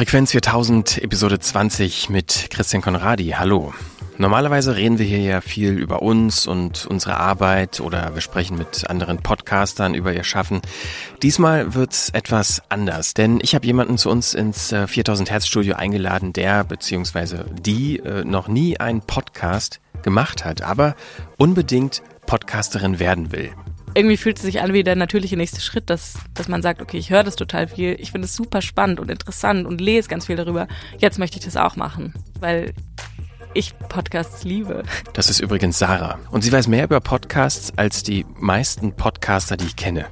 [0.00, 3.34] Frequenz 4000, Episode 20 mit Christian Konradi.
[3.36, 3.74] Hallo.
[4.16, 8.88] Normalerweise reden wir hier ja viel über uns und unsere Arbeit oder wir sprechen mit
[8.88, 10.62] anderen Podcastern über ihr Schaffen.
[11.22, 15.76] Diesmal wird's etwas anders, denn ich habe jemanden zu uns ins 4000 äh, Hertz Studio
[15.76, 17.44] eingeladen, der bzw.
[17.52, 20.96] die äh, noch nie einen Podcast gemacht hat, aber
[21.36, 23.50] unbedingt Podcasterin werden will
[23.94, 26.98] irgendwie fühlt es sich an wie der natürliche nächste Schritt, dass, dass man sagt, okay,
[26.98, 30.26] ich höre das total viel, ich finde es super spannend und interessant und lese ganz
[30.26, 30.68] viel darüber.
[30.98, 32.72] Jetzt möchte ich das auch machen, weil
[33.54, 34.84] ich Podcasts liebe.
[35.12, 36.18] Das ist übrigens Sarah.
[36.30, 40.06] Und sie weiß mehr über Podcasts als die meisten Podcaster, die ich kenne.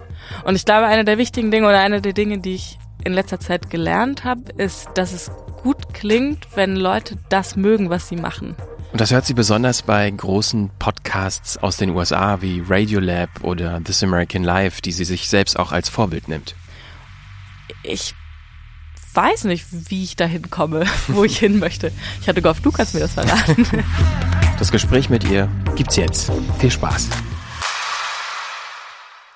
[0.45, 3.39] Und ich glaube, eine der wichtigen Dinge oder eine der Dinge, die ich in letzter
[3.39, 5.31] Zeit gelernt habe, ist, dass es
[5.63, 8.57] gut klingt, wenn Leute das mögen, was sie machen.
[8.99, 14.03] Und das hört sie besonders bei großen Podcasts aus den USA wie Radiolab oder This
[14.03, 16.57] American Life, die sie sich selbst auch als Vorbild nimmt.
[17.85, 18.17] Ich
[19.15, 21.93] weiß nicht, wie ich dahin komme, wo ich hin möchte.
[22.21, 23.65] Ich hatte gehofft, du kannst mir das verraten.
[24.59, 26.33] Das Gespräch mit ihr gibt's jetzt.
[26.59, 27.09] Viel Spaß.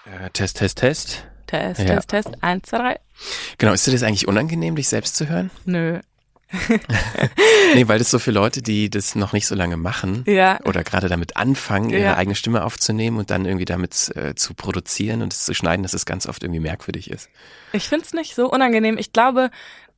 [0.06, 1.24] Äh, Test, Test, Test.
[1.46, 1.86] Test, ja.
[1.86, 2.30] Test, Test.
[2.40, 3.00] Eins, zwei, drei.
[3.58, 5.52] Genau, ist dir das eigentlich unangenehm, dich selbst zu hören?
[5.66, 6.00] Nö.
[7.74, 10.58] nee, weil das so für Leute, die das noch nicht so lange machen ja.
[10.64, 12.16] oder gerade damit anfangen, ihre ja.
[12.16, 15.94] eigene Stimme aufzunehmen und dann irgendwie damit äh, zu produzieren und es zu schneiden, dass
[15.94, 17.28] es ganz oft irgendwie merkwürdig ist.
[17.72, 18.98] Ich finde es nicht so unangenehm.
[18.98, 19.50] Ich glaube,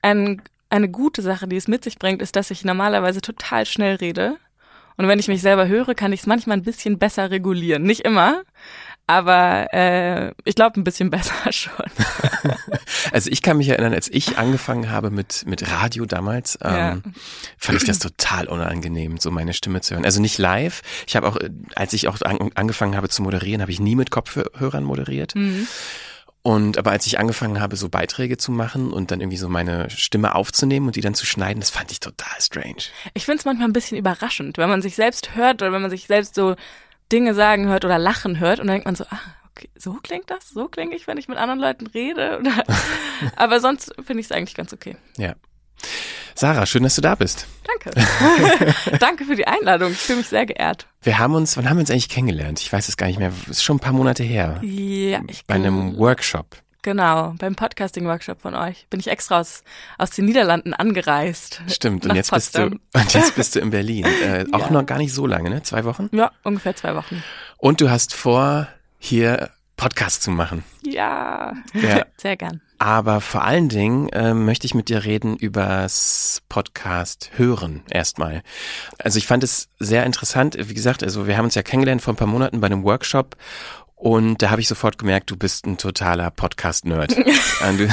[0.02, 3.96] ein, eine gute Sache, die es mit sich bringt, ist, dass ich normalerweise total schnell
[3.96, 4.36] rede.
[4.96, 7.82] Und wenn ich mich selber höre, kann ich es manchmal ein bisschen besser regulieren.
[7.82, 8.42] Nicht immer,
[9.06, 11.84] aber äh, ich glaube ein bisschen besser schon.
[13.12, 16.98] also ich kann mich erinnern, als ich angefangen habe mit mit Radio damals, ähm, ja.
[17.58, 20.04] fand ich das total unangenehm, so meine Stimme zu hören.
[20.04, 20.82] Also nicht live.
[21.06, 21.36] Ich habe auch,
[21.76, 25.34] als ich auch an, angefangen habe zu moderieren, habe ich nie mit Kopfhörern moderiert.
[25.34, 25.66] Mhm.
[26.46, 29.88] Und aber als ich angefangen habe, so Beiträge zu machen und dann irgendwie so meine
[29.88, 32.82] Stimme aufzunehmen und die dann zu schneiden, das fand ich total strange.
[33.14, 35.90] Ich finde es manchmal ein bisschen überraschend, wenn man sich selbst hört oder wenn man
[35.90, 36.54] sich selbst so
[37.14, 39.20] Dinge sagen hört oder lachen hört und dann denkt man so, ah,
[39.50, 42.42] okay, so klingt das, so klinge ich, wenn ich mit anderen Leuten rede.
[43.36, 44.96] Aber sonst finde ich es eigentlich ganz okay.
[45.16, 45.34] Ja.
[46.34, 47.46] Sarah, schön, dass du da bist.
[47.64, 48.00] Danke.
[48.98, 49.92] Danke für die Einladung.
[49.92, 50.88] Ich fühle mich sehr geehrt.
[51.02, 52.60] Wir haben uns, wann haben wir uns eigentlich kennengelernt?
[52.60, 53.32] Ich weiß es gar nicht mehr.
[53.44, 54.58] Es ist schon ein paar Monate her.
[54.62, 56.56] Ja, ich Bei einem Workshop.
[56.84, 59.64] Genau, beim Podcasting-Workshop von euch bin ich extra aus,
[59.96, 61.62] aus den Niederlanden angereist.
[61.66, 64.06] Stimmt, und jetzt bist du und jetzt bist du in Berlin.
[64.24, 64.70] Äh, auch ja.
[64.70, 65.62] noch gar nicht so lange, ne?
[65.62, 66.08] Zwei Wochen?
[66.12, 67.22] Ja, ungefähr zwei Wochen.
[67.58, 68.68] Und du hast vor,
[68.98, 70.62] hier Podcast zu machen.
[70.82, 72.06] Ja, ja.
[72.16, 72.60] sehr gern.
[72.78, 78.42] Aber vor allen Dingen äh, möchte ich mit dir reden übers Podcast hören erstmal.
[78.98, 80.56] Also ich fand es sehr interessant.
[80.58, 83.36] Wie gesagt, also wir haben uns ja kennengelernt vor ein paar Monaten bei einem Workshop
[84.04, 87.16] und da habe ich sofort gemerkt, du bist ein totaler Podcast-Nerd.
[87.16, 87.88] du,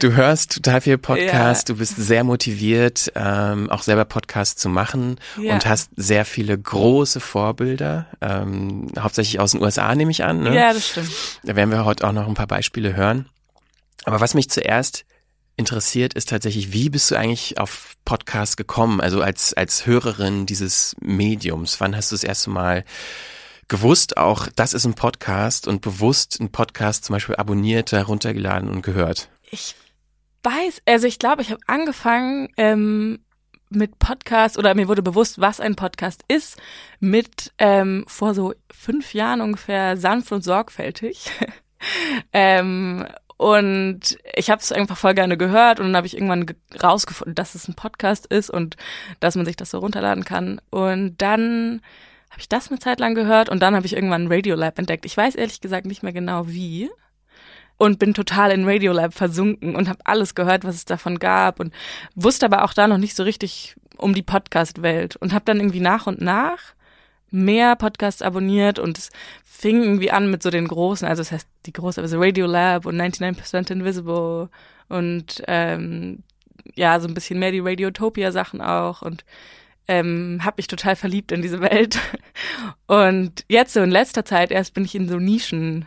[0.00, 1.74] du, hörst total viel Podcast, ja.
[1.74, 5.54] du bist sehr motiviert, ähm, auch selber Podcast zu machen ja.
[5.54, 10.40] und hast sehr viele große Vorbilder, ähm, hauptsächlich aus den USA nehme ich an.
[10.40, 10.52] Ne?
[10.52, 11.12] Ja, das stimmt.
[11.44, 13.26] Da werden wir heute auch noch ein paar Beispiele hören.
[14.04, 15.04] Aber was mich zuerst
[15.56, 19.00] interessiert, ist tatsächlich, wie bist du eigentlich auf Podcast gekommen?
[19.00, 21.80] Also als, als Hörerin dieses Mediums.
[21.80, 22.84] Wann hast du das erste Mal
[23.72, 28.82] gewusst auch, das ist ein Podcast und bewusst einen Podcast zum Beispiel abonniert, heruntergeladen und
[28.82, 29.30] gehört?
[29.50, 29.74] Ich
[30.42, 33.20] weiß, also ich glaube, ich habe angefangen ähm,
[33.70, 36.60] mit Podcast oder mir wurde bewusst, was ein Podcast ist,
[37.00, 41.30] mit ähm, vor so fünf Jahren ungefähr sanft und sorgfältig.
[42.34, 43.06] ähm,
[43.38, 46.44] und ich habe es einfach voll gerne gehört und dann habe ich irgendwann
[46.82, 48.76] rausgefunden, dass es ein Podcast ist und
[49.20, 50.60] dass man sich das so runterladen kann.
[50.68, 51.80] Und dann
[52.32, 55.04] habe ich das eine Zeit lang gehört und dann habe ich irgendwann Radiolab entdeckt.
[55.04, 56.88] Ich weiß ehrlich gesagt nicht mehr genau wie
[57.76, 61.74] und bin total in Radiolab versunken und habe alles gehört, was es davon gab und
[62.14, 65.80] wusste aber auch da noch nicht so richtig um die Podcast-Welt und habe dann irgendwie
[65.80, 66.74] nach und nach
[67.30, 69.10] mehr Podcasts abonniert und es
[69.44, 72.98] fing irgendwie an mit so den großen, also das heißt die große, also Radiolab und
[72.98, 74.48] 99% Invisible
[74.88, 76.22] und ähm,
[76.76, 79.22] ja, so ein bisschen mehr die Radiotopia-Sachen auch und
[79.88, 81.98] ähm, habe mich total verliebt in diese Welt.
[82.86, 85.86] Und jetzt so in letzter Zeit erst bin ich in so Nischen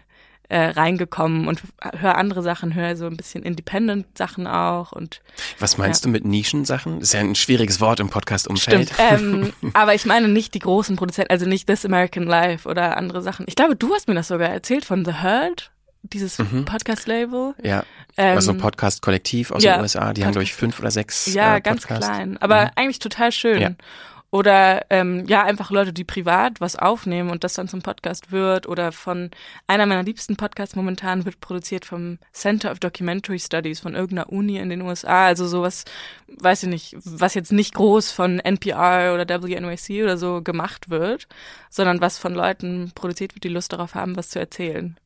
[0.49, 1.61] äh, reingekommen und
[1.99, 5.21] höre andere Sachen, höre so ein bisschen Independent-Sachen auch und
[5.59, 6.07] Was meinst ja.
[6.07, 7.01] du mit Nischensachen?
[7.01, 8.91] Ist ja ein schwieriges Wort im Podcast-Umfeld.
[8.99, 13.21] Ähm, aber ich meine nicht die großen Produzenten, also nicht This American Life oder andere
[13.23, 13.45] Sachen.
[13.47, 15.71] Ich glaube, du hast mir das sogar erzählt von The Herd,
[16.13, 16.65] dieses mhm.
[16.65, 17.55] Podcast-Label.
[17.63, 17.83] Ja,
[18.17, 21.33] ähm, also Podcast-Kollektiv aus ja, den USA, die Podcast haben, glaube ich, fünf oder sechs
[21.33, 22.71] Ja, äh, ganz klein, aber mhm.
[22.75, 23.61] eigentlich total schön.
[23.61, 23.71] Ja.
[24.35, 28.67] Oder ähm, ja, einfach Leute, die privat was aufnehmen und das dann zum Podcast wird.
[28.67, 29.31] Oder von
[29.65, 34.57] einer meiner liebsten Podcasts momentan wird produziert vom Center of Documentary Studies von irgendeiner Uni
[34.57, 35.27] in den USA.
[35.27, 35.85] Also sowas,
[36.27, 41.29] weiß ich nicht, was jetzt nicht groß von NPR oder WNYC oder so gemacht wird,
[41.69, 44.97] sondern was von Leuten produziert wird, die Lust darauf haben, was zu erzählen.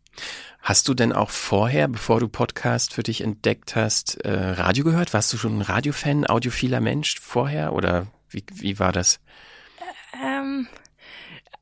[0.61, 5.13] Hast du denn auch vorher, bevor du Podcast für dich entdeckt hast, äh, Radio gehört?
[5.13, 9.19] Warst du schon ein Radiofan, audiophiler Mensch vorher oder wie, wie war das?
[10.23, 10.67] Ähm,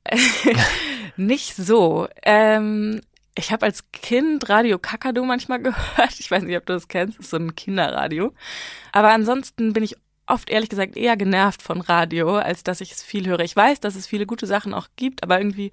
[1.16, 2.08] nicht so.
[2.24, 3.02] Ähm,
[3.36, 6.20] ich habe als Kind Radio Kakadu manchmal gehört.
[6.20, 7.20] Ich weiß nicht, ob du das kennst.
[7.20, 8.34] Das ist so ein Kinderradio.
[8.92, 9.96] Aber ansonsten bin ich
[10.28, 13.40] oft ehrlich gesagt eher genervt von Radio, als dass ich es viel höre.
[13.40, 15.72] Ich weiß, dass es viele gute Sachen auch gibt, aber irgendwie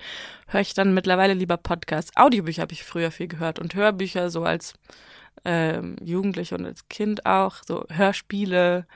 [0.48, 2.16] höre ich dann mittlerweile lieber Podcasts.
[2.16, 4.74] Audiobücher habe ich früher viel gehört und Hörbücher so als
[5.44, 8.86] ähm, Jugendliche und als Kind auch, so Hörspiele,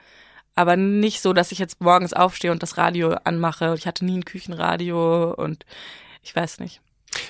[0.55, 3.75] aber nicht so, dass ich jetzt morgens aufstehe und das Radio anmache.
[3.77, 5.65] Ich hatte nie ein Küchenradio und
[6.23, 6.81] ich weiß nicht.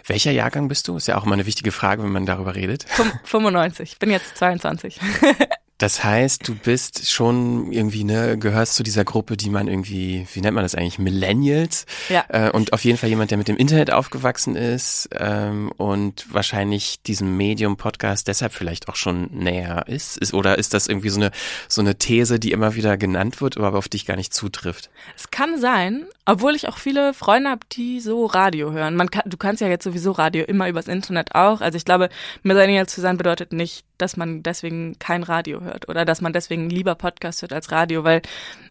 [0.06, 0.98] Welcher Jahrgang bist du?
[0.98, 2.86] Ist ja auch immer eine wichtige Frage, wenn man darüber redet.
[3.24, 3.94] 95.
[3.94, 5.00] Ich bin jetzt 22.
[5.80, 10.42] Das heißt, du bist schon irgendwie, ne, gehörst zu dieser Gruppe, die man irgendwie, wie
[10.42, 11.86] nennt man das eigentlich, Millennials?
[12.10, 12.26] Ja.
[12.28, 17.02] Äh, und auf jeden Fall jemand, der mit dem Internet aufgewachsen ist ähm, und wahrscheinlich
[17.04, 20.18] diesem Medium-Podcast deshalb vielleicht auch schon näher ist.
[20.18, 20.34] ist.
[20.34, 21.31] Oder ist das irgendwie so eine,
[21.70, 24.90] so eine These, die immer wieder genannt wird, aber auf dich gar nicht zutrifft?
[25.16, 28.96] Es kann sein, obwohl ich auch viele Freunde habe, die so Radio hören.
[28.96, 31.60] Man kann, du kannst ja jetzt sowieso Radio immer übers Internet auch.
[31.60, 32.10] Also ich glaube,
[32.44, 36.70] Millennial zu sein bedeutet nicht, dass man deswegen kein Radio hört oder dass man deswegen
[36.70, 38.22] lieber Podcast hört als Radio, weil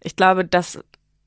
[0.05, 0.78] ich glaube, dass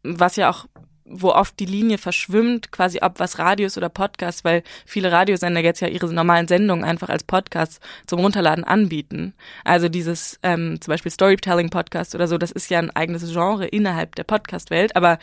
[0.03, 0.67] was ja auch
[1.13, 5.59] wo oft die Linie verschwimmt, quasi ob was Radio ist oder Podcast, weil viele Radiosender
[5.59, 9.33] jetzt ja ihre normalen Sendungen einfach als Podcast zum Runterladen anbieten.
[9.65, 14.15] Also dieses ähm, zum Beispiel Storytelling-Podcast oder so, das ist ja ein eigenes Genre innerhalb
[14.15, 15.19] der Podcast-Welt, aber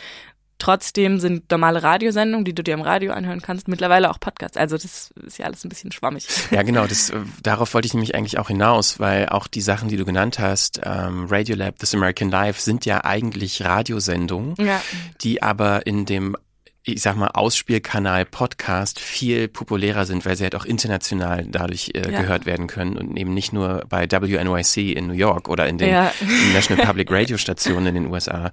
[0.58, 4.56] Trotzdem sind normale Radiosendungen, die du dir im Radio anhören kannst, mittlerweile auch Podcasts.
[4.56, 6.26] Also das ist ja alles ein bisschen schwammig.
[6.50, 6.86] Ja, genau.
[6.86, 10.04] Das, äh, darauf wollte ich nämlich eigentlich auch hinaus, weil auch die Sachen, die du
[10.04, 14.80] genannt hast, ähm, Radiolab, This American Life, sind ja eigentlich Radiosendungen, ja.
[15.20, 16.36] die aber in dem
[16.84, 22.10] ich sag mal, Ausspielkanal Podcast viel populärer sind, weil sie halt auch international dadurch äh,
[22.10, 22.20] ja.
[22.22, 25.90] gehört werden können und eben nicht nur bei WNYC in New York oder in den
[25.90, 26.12] ja.
[26.54, 28.50] National Public Radio Stationen in den USA.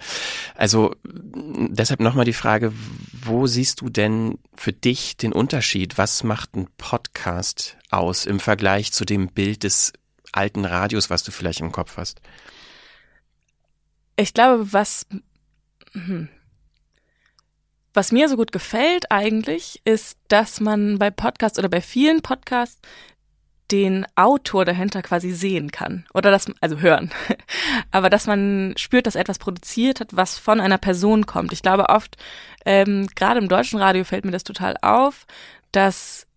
[0.55, 2.73] Also deshalb nochmal die Frage,
[3.23, 5.97] wo siehst du denn für dich den Unterschied?
[5.97, 9.93] Was macht ein Podcast aus im Vergleich zu dem Bild des
[10.33, 12.19] alten Radios, was du vielleicht im Kopf hast?
[14.17, 15.05] Ich glaube, was,
[15.93, 16.29] hm,
[17.95, 22.81] was mir so gut gefällt eigentlich, ist, dass man bei Podcasts oder bei vielen Podcasts
[23.71, 27.11] den Autor dahinter quasi sehen kann oder das also hören,
[27.91, 31.51] aber dass man spürt, dass etwas produziert hat, was von einer Person kommt.
[31.51, 32.15] Ich glaube oft,
[32.63, 35.25] ähm, gerade im deutschen Radio fällt mir das total auf,
[35.71, 36.27] dass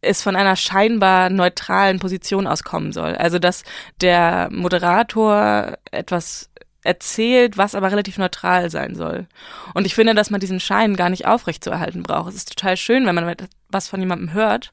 [0.00, 3.14] es von einer scheinbar neutralen Position aus kommen soll.
[3.14, 3.64] Also dass
[4.00, 6.49] der Moderator etwas
[6.82, 9.26] erzählt, was aber relativ neutral sein soll.
[9.74, 12.30] Und ich finde, dass man diesen Schein gar nicht aufrecht zu erhalten braucht.
[12.30, 13.36] Es ist total schön, wenn man
[13.68, 14.70] was von jemandem hört,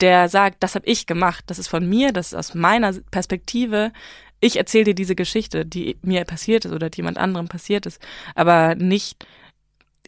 [0.00, 3.92] der sagt, das habe ich gemacht, das ist von mir, das ist aus meiner Perspektive.
[4.40, 8.00] Ich erzähle dir diese Geschichte, die mir passiert ist oder die jemand anderem passiert ist,
[8.34, 9.26] aber nicht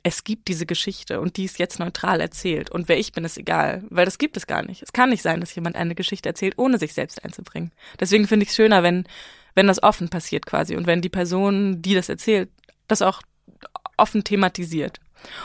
[0.06, 2.70] es gibt diese Geschichte und die ist jetzt neutral erzählt.
[2.70, 4.82] Und wer ich bin, ist egal, weil das gibt es gar nicht.
[4.82, 7.72] Es kann nicht sein, dass jemand eine Geschichte erzählt, ohne sich selbst einzubringen.
[7.98, 9.06] Deswegen finde ich es schöner, wenn
[9.54, 12.50] wenn das offen passiert quasi und wenn die Person, die das erzählt,
[12.88, 13.23] das auch
[13.96, 15.00] offen thematisiert.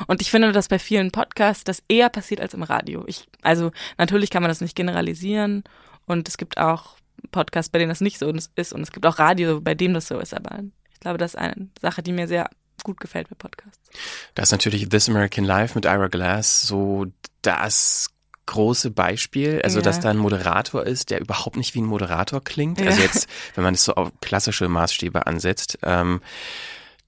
[0.07, 3.03] Und ich finde das bei vielen Podcasts, das eher passiert als im Radio.
[3.07, 5.63] Ich, also natürlich kann man das nicht generalisieren
[6.05, 6.97] und es gibt auch
[7.31, 10.07] Podcasts, bei denen das nicht so ist und es gibt auch Radio, bei dem das
[10.07, 12.49] so ist, aber ich glaube, das ist eine Sache, die mir sehr
[12.83, 13.89] gut gefällt bei Podcasts.
[14.35, 17.07] Das ist natürlich This American Life mit Ira Glass so
[17.41, 18.09] das
[18.49, 19.83] große Beispiel, also ja.
[19.83, 22.79] dass da ein Moderator ist, der überhaupt nicht wie ein Moderator klingt.
[22.79, 22.95] Also ja.
[22.95, 26.21] Also jetzt, wenn man es so auf klassische Maßstäbe ansetzt, ähm,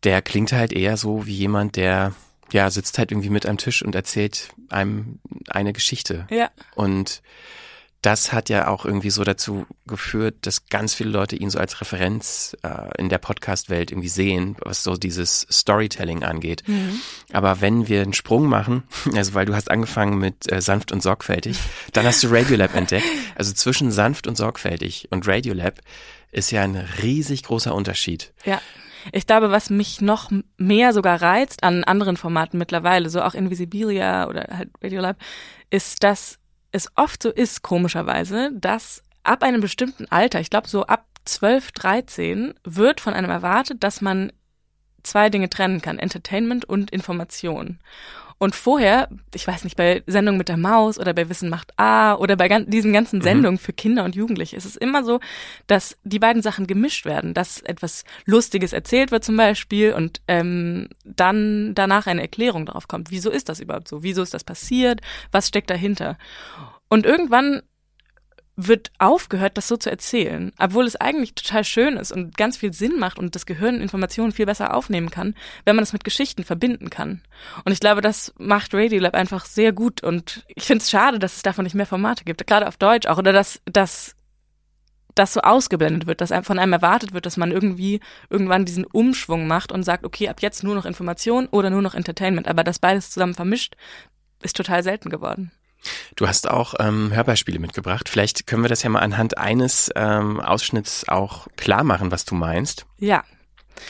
[0.04, 2.14] der klingt halt eher so wie jemand, der
[2.52, 5.20] ja sitzt halt irgendwie mit am Tisch und erzählt einem
[5.50, 6.28] eine Geschichte.
[6.30, 6.52] Ja.
[6.76, 7.24] Und
[8.02, 11.82] das hat ja auch irgendwie so dazu geführt, dass ganz viele Leute ihn so als
[11.82, 16.64] Referenz äh, in der Podcast-Welt irgendwie sehen, was so dieses Storytelling angeht.
[16.68, 17.00] Mhm.
[17.32, 18.84] Aber wenn wir einen Sprung machen,
[19.16, 21.60] also weil du hast angefangen mit äh, sanft und sorgfältig,
[21.94, 23.06] dann hast du Radiolab entdeckt.
[23.36, 25.80] Also zwischen sanft und sorgfältig und Radiolab
[26.32, 28.34] ist ja ein riesig großer Unterschied.
[28.46, 28.60] Ja.
[29.12, 34.28] Ich glaube, was mich noch mehr sogar reizt an anderen Formaten mittlerweile, so auch Invisibilia
[34.28, 35.18] oder halt Radiolab,
[35.72, 36.38] ist, dass
[36.72, 41.72] es oft so ist, komischerweise, dass ab einem bestimmten Alter, ich glaube so ab 12,
[41.74, 44.32] 13, wird von einem erwartet, dass man
[45.04, 47.80] zwei Dinge trennen kann, Entertainment und Information.
[48.42, 52.16] Und vorher, ich weiß nicht, bei Sendungen mit der Maus oder bei Wissen macht A
[52.16, 53.22] oder bei gan diesen ganzen mhm.
[53.22, 55.20] Sendungen für Kinder und Jugendliche ist es immer so,
[55.68, 60.90] dass die beiden Sachen gemischt werden, dass etwas Lustiges erzählt wird zum Beispiel und ähm,
[61.06, 63.12] dann danach eine Erklärung darauf kommt.
[63.12, 64.02] Wieso ist das überhaupt so?
[64.02, 65.02] Wieso ist das passiert?
[65.32, 66.18] Was steckt dahinter?
[66.90, 67.62] Und irgendwann
[68.68, 72.74] wird aufgehört, das so zu erzählen, obwohl es eigentlich total schön ist und ganz viel
[72.74, 76.44] Sinn macht und das Gehirn Informationen viel besser aufnehmen kann, wenn man es mit Geschichten
[76.44, 77.22] verbinden kann.
[77.66, 81.38] Und ich glaube, das macht Radiolab einfach sehr gut und ich finde es schade, dass
[81.38, 84.16] es davon nicht mehr Formate gibt, gerade auf Deutsch auch, oder dass, dass
[85.16, 88.00] das so ausgeblendet wird, dass von einem erwartet wird, dass man irgendwie
[88.30, 91.96] irgendwann diesen Umschwung macht und sagt, okay, ab jetzt nur noch Information oder nur noch
[91.96, 93.76] Entertainment, aber das beides zusammen vermischt,
[94.42, 95.52] ist total selten geworden.
[96.16, 98.10] Du hast auch ähm, Hörbeispiele mitgebracht.
[98.10, 102.36] Vielleicht können wir das ja mal anhand eines ähm, Ausschnitts auch klar machen, was du
[102.36, 102.86] meinst.
[103.00, 103.24] Ja.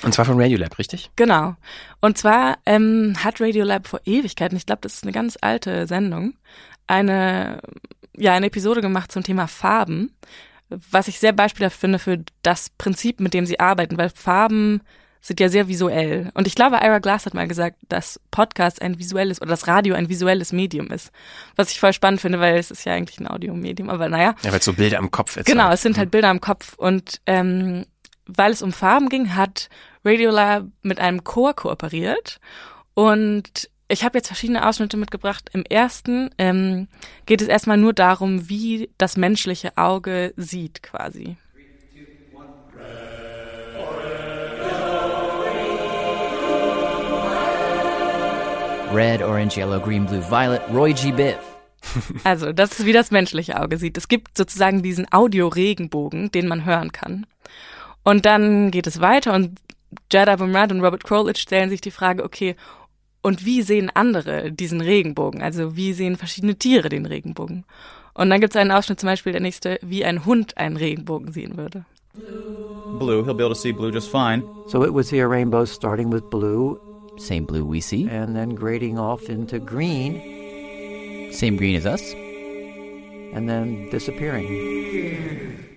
[0.03, 1.11] Und zwar von Radiolab, richtig?
[1.15, 1.55] Genau.
[1.99, 6.33] Und zwar ähm, hat Radiolab vor Ewigkeiten, ich glaube, das ist eine ganz alte Sendung,
[6.87, 7.61] eine,
[8.15, 10.15] ja, eine Episode gemacht zum Thema Farben,
[10.69, 14.81] was ich sehr beispielhaft finde für das Prinzip, mit dem sie arbeiten, weil Farben
[15.21, 16.31] sind ja sehr visuell.
[16.33, 19.93] Und ich glaube, Ira Glass hat mal gesagt, dass Podcast ein visuelles oder das Radio
[19.93, 21.11] ein visuelles Medium ist.
[21.55, 24.35] Was ich voll spannend finde, weil es ist ja eigentlich ein Audiomedium, aber naja.
[24.43, 25.45] Ja, weil so Bilder am Kopf ist.
[25.45, 26.73] Genau, es sind halt Bilder am Kopf.
[26.75, 27.85] Und ähm,
[28.25, 29.69] weil es um Farben ging, hat
[30.03, 32.39] Radiolab mit einem Chor kooperiert.
[32.95, 35.49] Und ich habe jetzt verschiedene Ausschnitte mitgebracht.
[35.53, 36.87] Im ersten ähm,
[37.25, 41.37] geht es erstmal nur darum, wie das menschliche Auge sieht quasi.
[48.93, 51.11] Red, orange, yellow, green, blue, violet, Roy G.
[51.11, 51.37] Biv.
[52.23, 53.97] Also, das ist wie das menschliche Auge sieht.
[53.97, 57.25] Es gibt sozusagen diesen Audio-Regenbogen, den man hören kann.
[58.03, 59.59] Und dann geht es weiter und
[60.11, 62.55] Jada Bumrad und Robert Crowlitch stellen sich die Frage, okay,
[63.21, 65.41] und wie sehen andere diesen Regenbogen?
[65.41, 67.65] Also wie sehen verschiedene Tiere den Regenbogen?
[68.13, 71.31] Und dann gibt es einen Ausschnitt zum Beispiel, der nächste, wie ein Hund einen Regenbogen
[71.31, 71.85] sehen würde.
[72.99, 74.43] Blue, he'll be able to see blue just fine.
[74.67, 76.77] So it would see a rainbow starting with blue
[77.21, 78.07] same blue we see.
[78.09, 81.31] And then grading off into green.
[81.31, 82.13] Same green as us.
[83.33, 85.69] And then disappearing.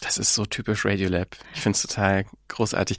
[0.00, 1.36] Das ist so typisch Radiolab.
[1.54, 2.98] Ich finde es total großartig,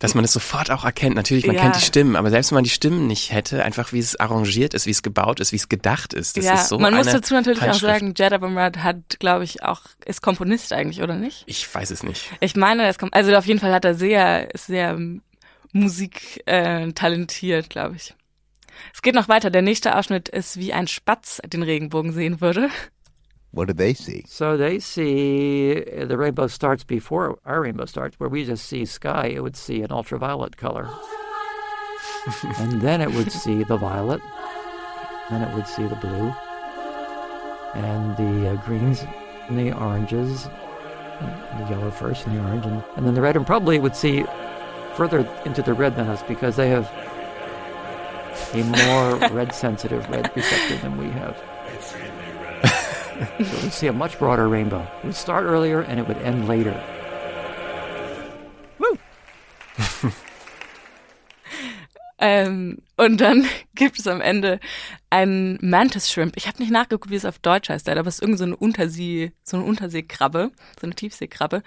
[0.00, 1.14] dass man es sofort auch erkennt.
[1.14, 1.62] Natürlich, man ja.
[1.62, 4.74] kennt die Stimmen, aber selbst wenn man die Stimmen nicht hätte, einfach wie es arrangiert
[4.74, 7.06] ist, wie es gebaut ist, wie es gedacht ist, das ja, ist so Man muss
[7.06, 11.44] dazu natürlich auch sagen, Jed Abumrad hat, glaube ich, auch ist Komponist eigentlich, oder nicht?
[11.46, 12.30] Ich weiß es nicht.
[12.40, 14.98] Ich meine, das kommt, also auf jeden Fall hat er sehr, sehr
[15.72, 18.14] Musik äh, talentiert, glaube ich.
[18.94, 19.50] Es geht noch weiter.
[19.50, 22.70] Der nächste Ausschnitt ist, wie ein Spatz den Regenbogen sehen würde.
[23.52, 24.24] What do they see?
[24.28, 28.86] So they see uh, the rainbow starts before our rainbow starts, where we just see
[28.86, 29.26] sky.
[29.26, 30.88] It would see an ultraviolet color,
[32.58, 34.20] and then it would see the violet,
[35.30, 36.32] then it would see the blue,
[37.74, 39.04] and the uh, greens
[39.48, 40.48] and the oranges,
[41.18, 43.82] and the yellow first and the orange, and, and then the red, and probably it
[43.82, 44.24] would see
[44.94, 46.90] further into the red than us because they have
[48.52, 51.36] a more red sensitive red receptor than we have.
[53.38, 54.82] so we see a much broader rainbow.
[55.02, 56.82] It would start earlier and it would end later.
[58.78, 58.98] Woo!
[62.18, 64.60] ähm, und dann gibt es am Ende
[65.10, 66.36] einen Mantis Shrimp.
[66.36, 68.56] Ich habe nicht nachgeguckt, wie es auf Deutsch heißt, aber es ist irgendeine so eine
[68.56, 71.62] Untersee, so eine Unterseekrabbe, so eine Tiefseekrabbe,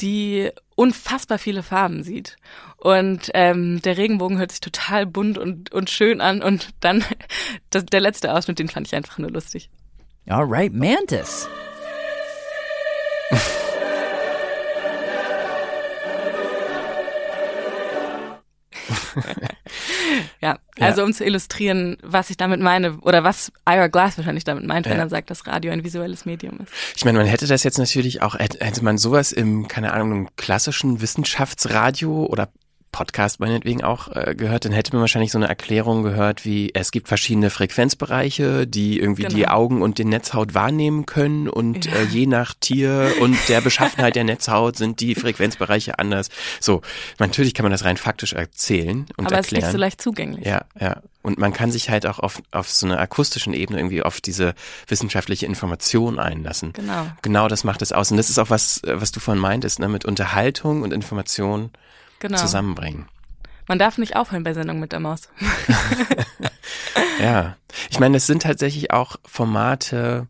[0.00, 2.36] die unfassbar viele Farben sieht.
[2.76, 6.42] Und ähm, der Regenbogen hört sich total bunt und, und schön an.
[6.42, 7.04] Und dann
[7.70, 9.70] das, der letzte Ausschnitt, den fand ich einfach nur lustig.
[10.26, 11.48] All right, Mantis.
[20.44, 21.06] ja, also ja.
[21.06, 24.98] um zu illustrieren, was ich damit meine oder was Ira Glass wahrscheinlich damit meint, wenn
[24.98, 25.04] ja.
[25.04, 26.70] er sagt, dass Radio ein visuelles Medium ist.
[26.94, 30.28] Ich meine, man hätte das jetzt natürlich auch, hätte man sowas im, keine Ahnung, einem
[30.36, 32.50] klassischen Wissenschaftsradio oder
[32.94, 36.92] Podcast meinetwegen auch äh, gehört, dann hätte man wahrscheinlich so eine Erklärung gehört, wie es
[36.92, 39.34] gibt verschiedene Frequenzbereiche, die irgendwie genau.
[39.34, 41.94] die Augen und den Netzhaut wahrnehmen können und ja.
[41.94, 46.28] äh, je nach Tier und der Beschaffenheit der Netzhaut sind die Frequenzbereiche anders.
[46.60, 46.82] So,
[47.18, 49.34] natürlich kann man das rein faktisch erzählen und Aber erklären.
[49.34, 50.46] Aber es ist nicht so leicht zugänglich.
[50.46, 51.02] Ja, ja.
[51.22, 54.54] Und man kann sich halt auch auf, auf so einer akustischen Ebene irgendwie auf diese
[54.86, 56.74] wissenschaftliche Information einlassen.
[56.74, 57.06] Genau.
[57.22, 58.12] Genau das macht es aus.
[58.12, 61.70] Und das ist auch was, äh, was du vorhin meintest, ne, mit Unterhaltung und Information
[62.20, 62.38] genau.
[62.38, 63.08] zusammenbringen.
[63.66, 65.30] Man darf nicht aufhören bei Sendung mit der Maus.
[67.20, 67.56] ja,
[67.90, 70.28] ich meine, es sind tatsächlich auch Formate,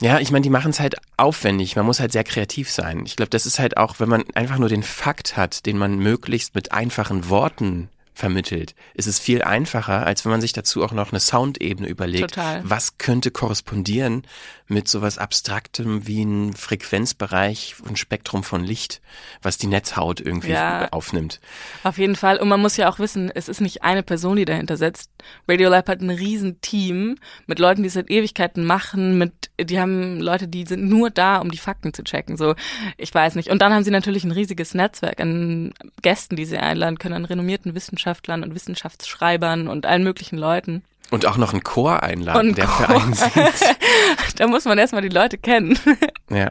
[0.00, 1.76] Ja, ich meine, die machen es halt aufwendig.
[1.76, 3.04] Man muss halt sehr kreativ sein.
[3.04, 5.98] Ich glaube, das ist halt auch, wenn man einfach nur den Fakt hat, den man
[5.98, 10.92] möglichst mit einfachen Worten vermittelt, ist es viel einfacher, als wenn man sich dazu auch
[10.92, 12.34] noch eine Soundebene überlegt.
[12.34, 12.60] Total.
[12.64, 14.22] Was könnte korrespondieren
[14.66, 19.00] mit sowas Abstraktem wie ein Frequenzbereich und Spektrum von Licht,
[19.42, 20.88] was die Netzhaut irgendwie Ja.
[20.90, 21.40] aufnimmt.
[21.82, 22.38] Auf jeden Fall.
[22.38, 25.10] Und man muss ja auch wissen, es ist nicht eine Person, die dahinter sitzt.
[25.48, 30.20] Radiolab hat ein riesen Team mit Leuten, die es seit Ewigkeiten machen, mit, die haben
[30.20, 32.36] Leute, die sind nur da, um die Fakten zu checken.
[32.36, 32.54] So,
[32.96, 33.50] ich weiß nicht.
[33.50, 37.24] Und dann haben sie natürlich ein riesiges Netzwerk an Gästen, die sie einladen können, an
[37.24, 37.99] renommierten Wissenschaftlern
[38.42, 40.82] und Wissenschaftsschreibern und allen möglichen Leuten.
[41.10, 43.02] Und auch noch einen Chor einladen, Und der für Chor.
[43.02, 43.34] einen singt.
[44.36, 45.78] Da muss man erstmal die Leute kennen.
[46.30, 46.50] Ja.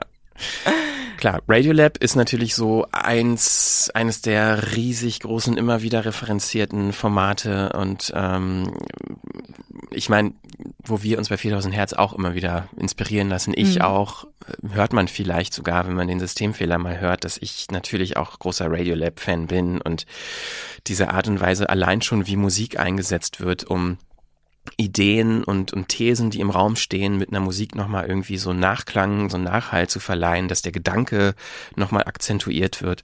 [1.18, 8.14] Klar, Radiolab ist natürlich so eins, eines der riesig großen, immer wieder referenzierten Formate und
[8.16, 8.72] ähm,
[9.92, 10.32] ich meine,
[10.84, 13.82] wo wir uns bei 4000 Hertz auch immer wieder inspirieren lassen, ich Mhm.
[13.82, 14.28] auch,
[14.72, 18.72] hört man vielleicht sogar, wenn man den Systemfehler mal hört, dass ich natürlich auch großer
[18.72, 20.06] Radiolab-Fan bin und
[20.88, 23.98] diese Art und Weise allein schon, wie Musik eingesetzt wird, um
[24.78, 28.60] Ideen und, und Thesen, die im Raum stehen, mit einer Musik nochmal irgendwie so einen
[28.60, 31.36] Nachklang, so einen Nachhall zu verleihen, dass der Gedanke
[31.76, 33.04] nochmal akzentuiert wird.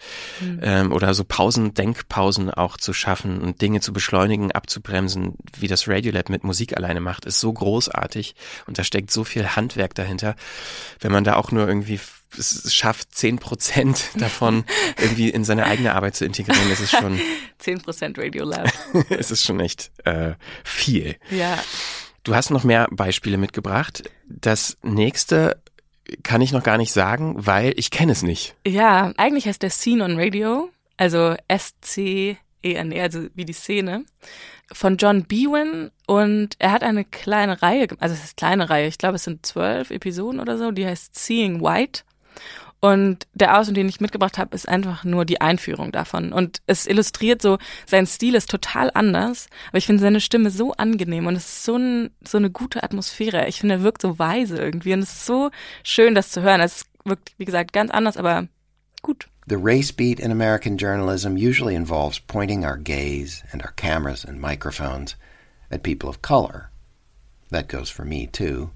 [0.62, 5.88] Ähm, oder so Pausen, Denkpausen auch zu schaffen und Dinge zu beschleunigen, abzubremsen, wie das
[5.88, 8.36] Radiolab mit Musik alleine macht, ist so großartig.
[8.68, 10.36] Und da steckt so viel Handwerk dahinter.
[11.00, 12.00] Wenn man da auch nur irgendwie
[12.38, 14.66] es schafft, zehn Prozent davon
[15.00, 17.20] irgendwie in seine eigene Arbeit zu integrieren, das ist schon,
[17.64, 18.72] 10% Radiolab.
[19.10, 21.16] es ist schon echt äh, viel.
[21.32, 21.58] Ja.
[22.24, 24.10] Du hast noch mehr Beispiele mitgebracht.
[24.28, 25.62] Das nächste
[26.24, 28.56] kann ich noch gar nicht sagen, weil ich kenne es nicht.
[28.66, 34.06] Ja, eigentlich heißt der Scene on Radio, also S-C-E-N-E, also wie die Szene,
[34.72, 38.98] von John Bewan und er hat eine kleine Reihe, also es ist kleine Reihe, ich
[38.98, 42.04] glaube es sind zwölf Episoden oder so, die heißt Seeing White.
[42.86, 46.32] Und der Ausschnitt, den ich mitgebracht habe, ist einfach nur die Einführung davon.
[46.32, 50.72] Und es illustriert so, sein Stil ist total anders, aber ich finde seine Stimme so
[50.74, 53.48] angenehm und es ist so, ein, so eine gute Atmosphäre.
[53.48, 55.50] Ich finde, er wirkt so weise irgendwie und es ist so
[55.82, 56.62] schön, das zu hören.
[56.62, 58.48] Es wirkt, wie gesagt, ganz anders, aber
[59.02, 59.26] gut.
[59.48, 64.40] The race beat in American journalism usually involves pointing our gaze and our cameras and
[64.40, 65.16] microphones
[65.72, 66.70] at people of color.
[67.50, 68.70] That goes for me, too.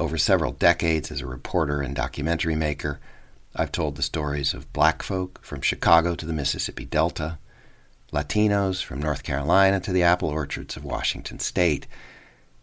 [0.00, 2.98] Over several decades as a reporter and documentary maker,
[3.54, 7.38] I've told the stories of black folk from Chicago to the Mississippi Delta,
[8.12, 11.86] Latinos from North Carolina to the apple orchards of Washington State,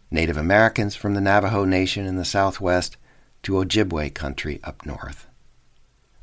[0.09, 2.95] Native Americans from the Navajo Nation in the Southwest
[3.43, 5.27] to Ojibwe country up north.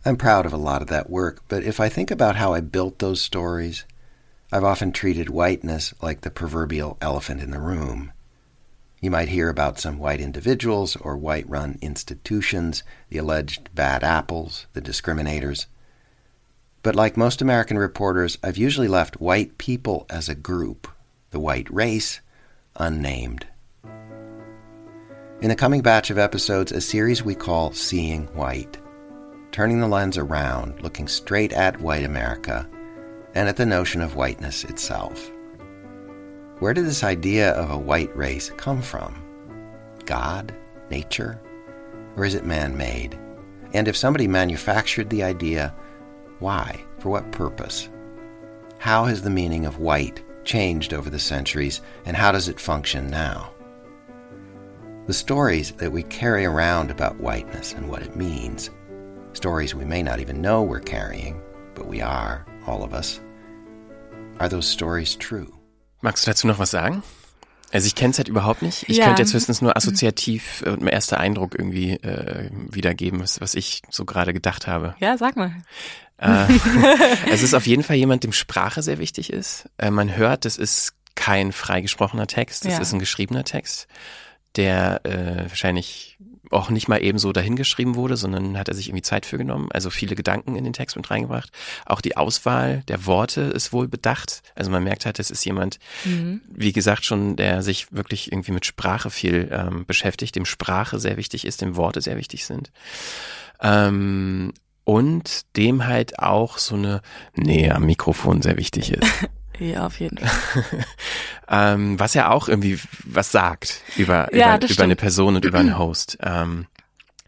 [0.07, 2.61] I'm proud of a lot of that work, but if I think about how I
[2.61, 3.85] built those stories,
[4.51, 8.13] I've often treated whiteness like the proverbial elephant in the room.
[9.05, 14.67] You might hear about some white individuals or white run institutions, the alleged bad apples,
[14.73, 15.67] the discriminators.
[16.83, 20.89] But like most American reporters, I've usually left white people as a group,
[21.33, 22.21] the white race,
[22.77, 23.47] unnamed.
[25.43, 28.79] In the coming batch of episodes, a series we call Seeing White
[29.53, 32.67] turning the lens around, looking straight at white America
[33.35, 35.31] and at the notion of whiteness itself.
[36.61, 39.21] Where did this idea of a white race come from?
[40.05, 40.55] God?
[40.91, 41.41] Nature?
[42.17, 43.19] Or is it man made?
[43.73, 45.75] And if somebody manufactured the idea,
[46.39, 46.85] why?
[46.99, 47.89] For what purpose?
[48.79, 53.09] How has the meaning of white changed over the centuries, and how does it function
[53.09, 53.51] now?
[55.07, 58.71] The stories that we carry around about whiteness and what it means
[59.33, 61.41] stories we may not even know we're carrying,
[61.75, 63.21] but we are, all of us.
[64.39, 65.53] Are those stories true?
[66.05, 67.03] Magst du dazu noch was sagen?
[67.73, 68.85] Also ich kenne es halt überhaupt nicht.
[68.91, 69.07] Ich Ja.
[69.07, 73.81] könnte jetzt höchstens nur assoziativ äh, ein erster Eindruck irgendwie äh, wiedergeben, was, was ich
[73.89, 74.95] so gerade gedacht habe.
[75.01, 75.51] Ja, sag mal.
[76.19, 76.45] Äh,
[77.31, 79.71] es ist auf jeden Fall jemand, dem Sprache sehr wichtig ist.
[79.79, 82.81] Äh, man hört, das ist kein freigesprochener Text, das Ja.
[82.81, 83.87] ist ein geschriebener Text,
[84.57, 86.19] der äh, wahrscheinlich
[86.51, 89.69] auch nicht mal eben so dahingeschrieben wurde, sondern hat er sich irgendwie Zeit für genommen,
[89.73, 91.51] also viele Gedanken in den Text mit reingebracht.
[91.87, 94.43] Auch die Auswahl der Worte ist wohl bedacht.
[94.55, 95.79] Also man merkt halt, das ist jemand,
[96.49, 101.17] wie gesagt schon, der sich wirklich irgendwie mit Sprache viel ähm, beschäftigt, dem Sprache sehr
[101.17, 102.71] wichtig ist, dem Worte sehr wichtig sind.
[103.61, 104.53] Ähm,
[104.85, 107.01] und dem halt auch so eine
[107.35, 109.09] Nähe am Mikrofon sehr wichtig ist.
[109.59, 110.65] Ja, auf jeden Fall.
[111.49, 114.97] ähm, was ja auch irgendwie was sagt über, Ja, über, über eine.
[114.97, 116.19] Person und über einen Host.
[116.21, 116.67] Ähm,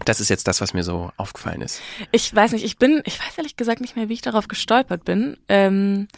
[0.04, 1.80] das ist jetzt das, was mir so aufgefallen ist.
[2.12, 5.04] Ich weiß nicht, ich bin, ich weiß ehrlich gesagt nicht mehr, wie ich darauf gestolpert
[5.04, 5.36] bin.
[5.48, 6.08] Ähm,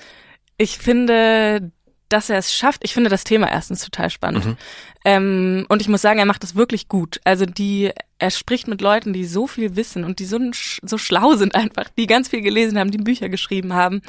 [0.56, 1.70] ich finde,
[2.08, 2.84] dass er es schafft.
[2.84, 4.44] Ich finde das Thema erstens total spannend.
[4.44, 4.56] Mhm.
[5.04, 7.20] Ähm, und ich muss sagen, er macht das wirklich gut.
[7.24, 10.38] Also die, er spricht mit Leuten, die so viel wissen und die so,
[10.82, 14.02] so schlau sind einfach, die ganz viel gelesen haben, die Bücher geschrieben haben.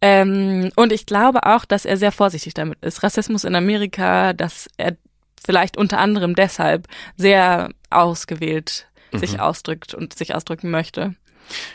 [0.00, 3.02] Ähm, und ich glaube auch, dass er sehr vorsichtig damit ist.
[3.02, 4.96] Rassismus in Amerika, dass er
[5.44, 9.40] vielleicht unter anderem deshalb sehr ausgewählt sich Mhm.
[9.40, 11.14] ausdrückt und sich ausdrücken möchte.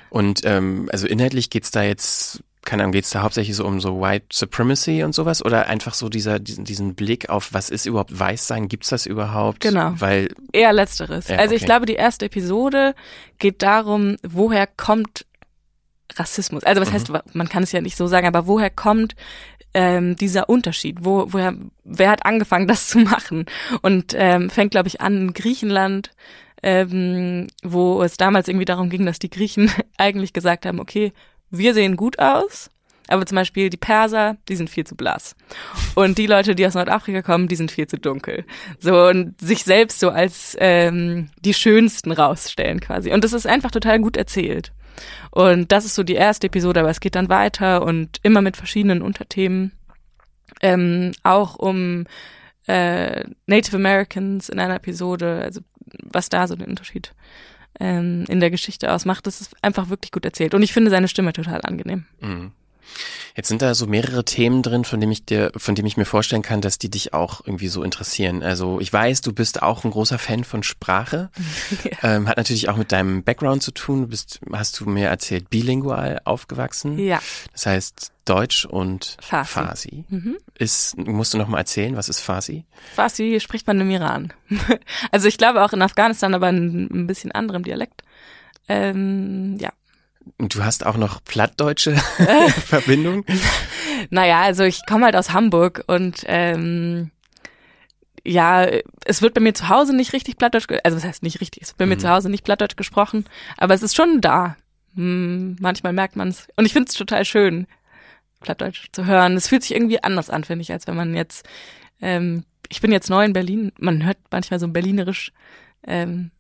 [0.10, 4.00] Und ähm, also inhaltlich geht's da jetzt, keine Ahnung, geht's da hauptsächlich so um so
[4.00, 8.18] White Supremacy und sowas oder einfach so dieser diesen, diesen Blick auf, was ist überhaupt
[8.18, 8.68] Weißsein?
[8.68, 9.62] Gibt's das überhaupt?
[9.62, 9.94] Genau.
[9.98, 11.28] Weil Eher letzteres.
[11.28, 11.66] Ja, also ich okay.
[11.68, 12.94] glaube, die erste Episode
[13.40, 15.26] geht darum, woher kommt
[16.16, 16.64] Rassismus?
[16.64, 16.94] Also was Mhm.
[16.94, 19.16] heißt, man kann es ja nicht so sagen, aber woher kommt
[19.74, 20.98] ähm, dieser Unterschied?
[21.02, 23.46] Wo, woher, wer hat angefangen, das zu machen?
[23.82, 26.12] Und ähm, fängt, glaube ich, an in Griechenland,
[26.64, 31.12] ähm, wo es damals irgendwie darum ging, dass die Griechen eigentlich gesagt haben, okay,
[31.52, 32.70] wir sehen gut aus,
[33.08, 35.36] aber zum Beispiel die Perser, die sind viel zu blass.
[35.96, 38.46] Und die Leute, die aus Nordafrika kommen, die sind viel zu dunkel.
[38.80, 43.12] So und sich selbst so als ähm, die Schönsten rausstellen quasi.
[43.12, 44.72] Und das ist einfach total gut erzählt.
[45.32, 48.56] Und das ist so die erste Episode, aber es geht dann weiter und immer mit
[48.58, 49.74] verschiedenen Unterthemen.
[50.62, 52.06] Ähm, auch um
[52.68, 55.62] äh, Native Americans in einer Episode, also
[56.04, 57.14] was da so den Unterschied
[57.82, 59.28] ähm, in der Geschichte ausmacht.
[59.28, 60.54] Das ist einfach wirklich gut erzählt.
[60.54, 62.06] Und ich finde seine Stimme total angenehm.
[62.22, 62.52] Mhm.
[63.36, 66.06] Jetzt sind da so mehrere Themen drin, von dem ich dir, von dem ich mir
[66.06, 68.44] vorstellen kann, dass die dich auch irgendwie so interessieren.
[68.44, 71.30] Also ich weiß, du bist auch ein großer Fan von Sprache.
[72.04, 74.02] ähm, hat natürlich auch mit deinem Background zu tun.
[74.02, 77.00] Du bist, hast du mir erzählt, bilingual aufgewachsen.
[77.00, 77.22] Ja.
[77.54, 79.52] Das heißt Deutsch und Farsi.
[79.52, 80.06] Farsi.
[80.10, 80.38] Mhm.
[80.58, 82.66] Ist, musst du noch mal erzählen, was ist Farsi?
[82.96, 84.32] Farsi spricht man im Iran.
[85.12, 88.04] also ich glaube auch in Afghanistan, aber in ein bisschen anderem Dialekt.
[88.68, 89.72] Ähm, ja.
[90.38, 91.96] Du hast auch noch plattdeutsche
[92.66, 93.26] Verbindung?
[94.12, 97.10] Naja, also ich komme halt aus Hamburg und ähm,
[98.24, 98.68] ja,
[99.06, 101.70] es wird bei mir zu Hause nicht richtig Plattdeutsch, also was heißt nicht richtig, es
[101.70, 102.02] wird bei mir Mhm.
[102.02, 103.26] zu Hause nicht Plattdeutsch gesprochen,
[103.58, 104.58] aber es ist schon da.
[104.96, 106.48] Hm, manchmal merkt man es.
[106.56, 107.66] Und ich finde es total schön,
[108.42, 109.36] Plattdeutsch zu hören.
[109.38, 111.48] Es fühlt sich irgendwie anders an, finde ich, als wenn man jetzt,
[112.02, 115.32] ähm, ich bin jetzt neu in Berlin, man hört manchmal so berlinerisch,
[115.88, 116.32] ähm,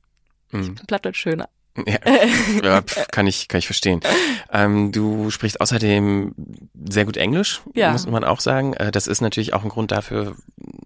[0.54, 0.76] Mhm.
[0.86, 1.48] Plattdeutsch schöner.
[1.88, 1.98] Ja,
[2.64, 4.02] ja pf, kann ich kann ich verstehen.
[4.52, 6.36] Ähm, du sprichst außerdem
[6.90, 7.94] sehr gut Englisch, Ja.
[7.94, 8.74] muss man auch sagen.
[8.74, 10.36] Äh, Das ist natürlich auch ein Grund dafür,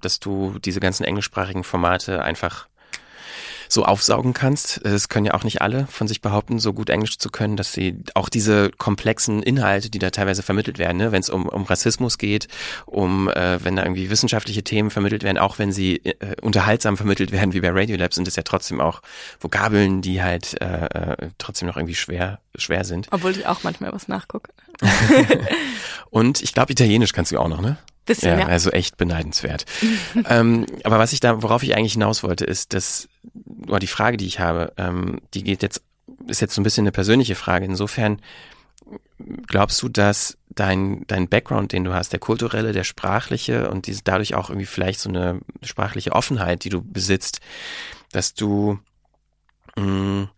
[0.01, 2.67] dass du diese ganzen englischsprachigen Formate einfach
[3.69, 4.83] so aufsaugen kannst.
[4.85, 7.73] Es können ja auch nicht alle von sich behaupten, so gut Englisch zu können, dass
[7.73, 11.63] sie auch diese komplexen Inhalte, die da teilweise vermittelt werden, ne, wenn es um, um
[11.63, 12.47] Rassismus geht,
[12.85, 17.31] um äh, wenn da irgendwie wissenschaftliche Themen vermittelt werden, auch wenn sie äh, unterhaltsam vermittelt
[17.31, 19.01] werden, wie bei Radiolab, sind es ja trotzdem auch
[19.39, 23.07] Vokabeln, die halt äh, äh, trotzdem noch irgendwie schwer schwer sind.
[23.11, 24.51] Obwohl ich auch manchmal was nachgucke.
[26.09, 27.77] Und ich glaube, Italienisch kannst du auch noch, ne?
[28.05, 28.47] Bisschen, Ja, ja.
[28.47, 29.65] also echt beneidenswert.
[30.29, 33.07] ähm, aber was ich da, worauf ich eigentlich hinaus wollte, ist, dass,
[33.67, 35.83] oder die Frage, die ich habe, ähm, die geht jetzt,
[36.27, 37.65] ist jetzt so ein bisschen eine persönliche Frage.
[37.65, 38.21] Insofern
[39.47, 44.03] glaubst du, dass dein, dein Background, den du hast, der kulturelle, der sprachliche und diese,
[44.03, 47.39] dadurch auch irgendwie vielleicht so eine sprachliche Offenheit, die du besitzt,
[48.11, 48.79] dass du
[49.75, 50.29] mh,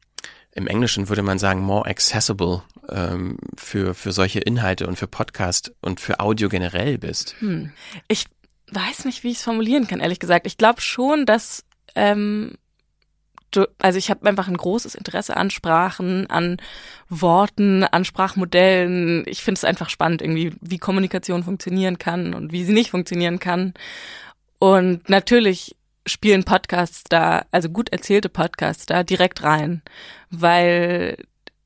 [0.57, 5.73] im Englischen würde man sagen, more accessible ähm, für, für solche Inhalte und für Podcast
[5.81, 7.35] und für Audio generell bist.
[7.39, 7.71] Hm.
[8.07, 8.25] Ich
[8.71, 10.47] weiß nicht, wie ich es formulieren kann, ehrlich gesagt.
[10.47, 11.63] Ich glaube schon, dass
[11.95, 12.55] ähm,
[13.79, 16.57] also ich habe einfach ein großes Interesse an Sprachen, an
[17.09, 19.23] Worten, an Sprachmodellen.
[19.27, 23.39] Ich finde es einfach spannend, irgendwie, wie Kommunikation funktionieren kann und wie sie nicht funktionieren
[23.39, 23.73] kann.
[24.59, 29.81] Und natürlich spielen Podcasts da, also gut erzählte Podcasts da direkt rein,
[30.29, 31.17] weil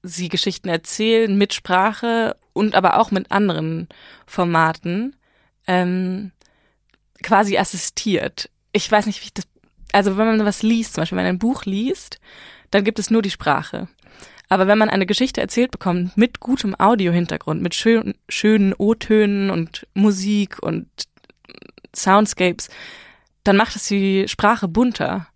[0.03, 3.87] sie Geschichten erzählen mit Sprache und aber auch mit anderen
[4.25, 5.15] Formaten
[5.67, 6.31] ähm,
[7.21, 8.49] quasi assistiert.
[8.73, 9.47] Ich weiß nicht, wie ich das.
[9.91, 12.19] Also wenn man was liest, zum Beispiel wenn man ein Buch liest,
[12.71, 13.87] dann gibt es nur die Sprache.
[14.49, 19.87] Aber wenn man eine Geschichte erzählt bekommt mit gutem Audiohintergrund, mit schön, schönen O-Tönen und
[19.93, 20.87] Musik und
[21.95, 22.69] Soundscapes,
[23.43, 25.27] dann macht es die Sprache bunter.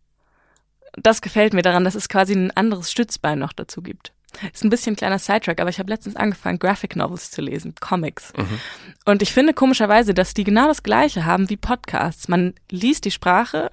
[0.93, 4.11] Das gefällt mir daran, dass es quasi ein anderes Stützbein noch dazu gibt.
[4.53, 7.73] Ist ein bisschen ein kleiner Sidetrack, aber ich habe letztens angefangen, Graphic Novels zu lesen,
[7.79, 8.33] Comics.
[9.05, 12.27] Und ich finde komischerweise, dass die genau das Gleiche haben wie Podcasts.
[12.27, 13.71] Man liest die Sprache,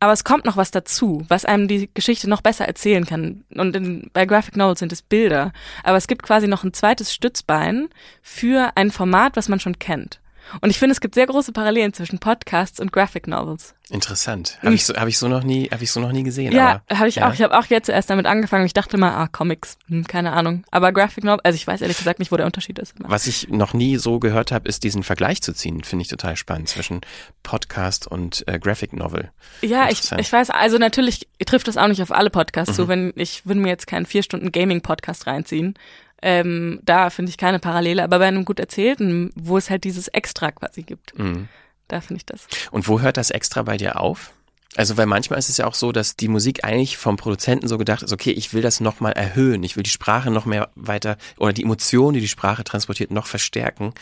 [0.00, 3.44] aber es kommt noch was dazu, was einem die Geschichte noch besser erzählen kann.
[3.54, 5.52] Und in, bei Graphic Novels sind es Bilder.
[5.84, 7.90] Aber es gibt quasi noch ein zweites Stützbein
[8.22, 10.18] für ein Format, was man schon kennt.
[10.60, 13.74] Und ich finde, es gibt sehr große Parallelen zwischen Podcasts und Graphic Novels.
[13.90, 14.58] Interessant.
[14.62, 16.52] Habe ich so, habe ich so noch nie, habe ich so noch nie gesehen.
[16.52, 17.28] Ja, habe ich ja.
[17.28, 17.34] auch.
[17.34, 18.64] Ich habe auch jetzt erst damit angefangen.
[18.64, 20.62] Ich dachte mal, ah, Comics, hm, keine Ahnung.
[20.70, 22.94] Aber Graphic Novel, also ich weiß ehrlich gesagt nicht, wo der Unterschied ist.
[23.00, 25.82] Was ich noch nie so gehört habe, ist diesen Vergleich zu ziehen.
[25.82, 27.00] Finde ich total spannend zwischen
[27.42, 29.30] Podcast und äh, Graphic Novel.
[29.62, 32.82] Ja, ich, ich weiß, also natürlich trifft das auch nicht auf alle Podcasts Mhm.
[32.82, 32.88] zu.
[32.88, 35.74] Wenn ich würde mir jetzt keinen vier Stunden Gaming-Podcast reinziehen.
[36.22, 40.08] Ähm, da finde ich keine Parallele, aber bei einem gut erzählten, wo es halt dieses
[40.08, 41.48] Extra quasi gibt, Mhm.
[41.88, 42.46] da finde ich das.
[42.70, 44.32] Und wo hört das extra bei dir auf?
[44.76, 47.76] Also, weil manchmal ist es ja auch so, dass die Musik eigentlich vom Produzenten so
[47.76, 51.16] gedacht ist, okay, ich will das nochmal erhöhen, ich will die Sprache noch mehr weiter
[51.38, 53.92] oder die Emotion, die die Sprache transportiert, noch verstärken.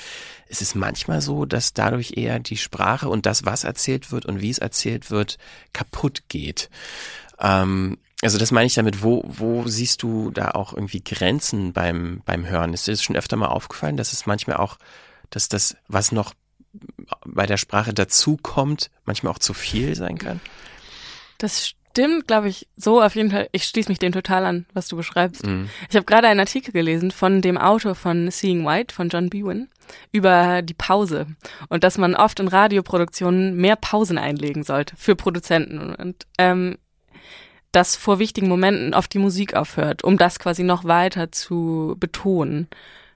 [0.47, 4.43] Es ist manchmal so, dass dadurch eher die Sprache und das, was erzählt wird und
[4.43, 5.39] wie es erzählt wird,
[5.73, 6.69] kaputt geht.
[7.41, 12.23] Ähm, also das meine ich damit, wo, wo siehst du da auch irgendwie Grenzen beim,
[12.25, 12.75] beim Hören?
[12.75, 14.77] Ist dir das schon öfter mal aufgefallen, dass es manchmal auch,
[15.31, 16.35] dass das, was noch
[17.25, 20.41] bei der Sprache dazukommt, manchmal auch zu viel sein kann?
[21.39, 23.49] Das stimmt, glaube ich, so auf jeden Fall.
[23.53, 25.47] Ich schließe mich dem total an, was du beschreibst.
[25.47, 25.71] Mhm.
[25.89, 29.69] Ich habe gerade einen Artikel gelesen von dem Autor von Seeing White, von John Bewan,
[30.11, 31.27] über die Pause
[31.69, 36.79] und dass man oft in Radioproduktionen mehr Pausen einlegen sollte für Produzenten und ähm,
[37.73, 42.69] dass vor wichtigen Momenten oft die Musik aufhört, um das quasi noch weiter zu betonen.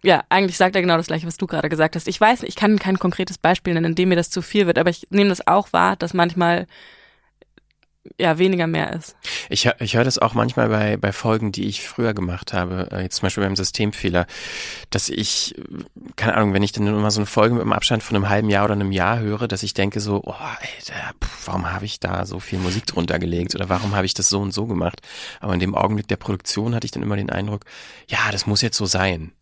[0.03, 2.09] Ja, eigentlich sagt er genau das gleiche, was du gerade gesagt hast.
[2.09, 4.79] Ich weiß, ich kann kein konkretes Beispiel nennen, in dem mir das zu viel wird,
[4.79, 6.67] aber ich nehme das auch wahr, dass manchmal
[8.19, 9.17] ja weniger mehr ist.
[9.49, 13.03] Ich, ich höre das auch manchmal bei, bei Folgen, die ich früher gemacht habe, äh,
[13.03, 14.27] jetzt zum Beispiel beim Systemfehler,
[14.91, 15.63] dass ich, äh,
[16.17, 18.51] keine Ahnung, wenn ich dann immer so eine Folge mit einem Abstand von einem halben
[18.51, 20.95] Jahr oder einem Jahr höre, dass ich denke so, oh, ey,
[21.45, 24.41] warum habe ich da so viel Musik drunter gelegt oder warum habe ich das so
[24.41, 25.01] und so gemacht?
[25.41, 27.65] Aber in dem Augenblick der Produktion hatte ich dann immer den Eindruck,
[28.09, 29.33] ja, das muss jetzt so sein.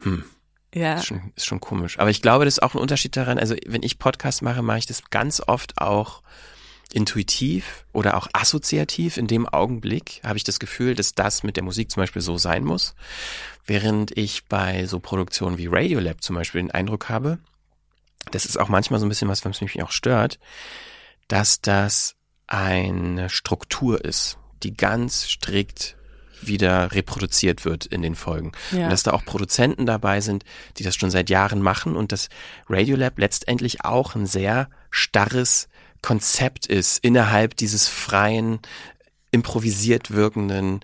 [0.00, 0.24] Hm.
[0.74, 0.94] Ja.
[0.94, 1.98] Ist schon, ist schon komisch.
[1.98, 3.38] Aber ich glaube, das ist auch ein Unterschied daran.
[3.38, 6.22] Also, wenn ich Podcast mache, mache ich das ganz oft auch
[6.92, 9.16] intuitiv oder auch assoziativ.
[9.16, 12.38] In dem Augenblick habe ich das Gefühl, dass das mit der Musik zum Beispiel so
[12.38, 12.94] sein muss.
[13.66, 17.38] Während ich bei so Produktionen wie Radiolab zum Beispiel den Eindruck habe,
[18.30, 20.38] das ist auch manchmal so ein bisschen was, was mich auch stört,
[21.28, 22.14] dass das
[22.46, 25.96] eine Struktur ist, die ganz strikt
[26.42, 28.52] wieder reproduziert wird in den Folgen.
[28.70, 28.84] Ja.
[28.84, 30.44] Und dass da auch Produzenten dabei sind,
[30.76, 32.28] die das schon seit Jahren machen und dass
[32.68, 35.68] Radiolab letztendlich auch ein sehr starres
[36.06, 38.60] Konzept ist innerhalb dieses freien,
[39.32, 40.80] improvisiert wirkenden,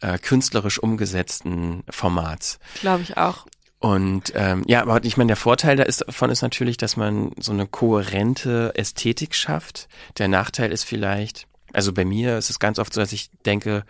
[0.00, 2.58] äh, künstlerisch umgesetzten Formats.
[2.80, 3.44] Glaube ich auch.
[3.80, 7.66] Und ähm, ja, aber ich meine, der Vorteil davon ist natürlich, dass man so eine
[7.66, 9.88] kohärente Ästhetik schafft.
[10.16, 13.84] Der Nachteil ist vielleicht, also bei mir ist es ganz oft so, dass ich denke,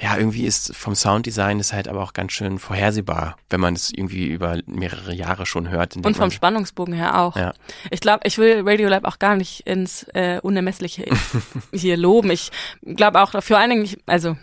[0.00, 3.92] ja, irgendwie ist vom Sounddesign ist halt aber auch ganz schön vorhersehbar, wenn man es
[3.92, 5.96] irgendwie über mehrere Jahre schon hört.
[5.96, 7.36] Und vom Spannungsbogen her auch.
[7.36, 7.52] Ja.
[7.90, 11.04] Ich glaube, ich will Radiolab auch gar nicht ins äh, Unermessliche
[11.72, 12.30] hier loben.
[12.30, 12.50] Ich
[12.82, 14.36] glaube auch, vor allen Dingen, ich, also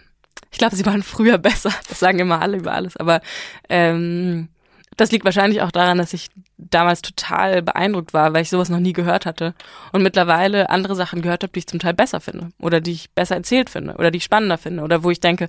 [0.51, 1.71] ich glaube, sie waren früher besser.
[1.89, 2.95] Das sagen immer alle über alles.
[2.97, 3.21] Aber
[3.69, 4.49] ähm,
[4.95, 6.29] das liegt wahrscheinlich auch daran, dass ich
[6.69, 9.53] damals total beeindruckt war, weil ich sowas noch nie gehört hatte.
[9.91, 12.49] Und mittlerweile andere Sachen gehört habe, die ich zum Teil besser finde.
[12.59, 13.95] Oder die ich besser erzählt finde.
[13.95, 14.83] Oder die ich spannender finde.
[14.83, 15.47] Oder wo ich denke,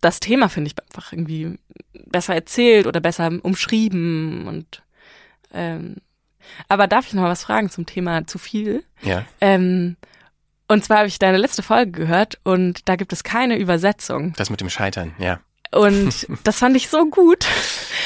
[0.00, 1.58] das Thema finde ich einfach irgendwie
[1.92, 4.82] besser erzählt oder besser umschrieben und
[5.52, 5.96] ähm,
[6.68, 8.84] aber darf ich noch mal was fragen zum Thema zu viel?
[9.02, 9.24] ja.
[9.40, 9.96] Ähm,
[10.70, 14.34] und zwar habe ich deine letzte Folge gehört und da gibt es keine Übersetzung.
[14.36, 15.40] Das mit dem Scheitern, ja.
[15.70, 17.46] Und das fand ich so gut.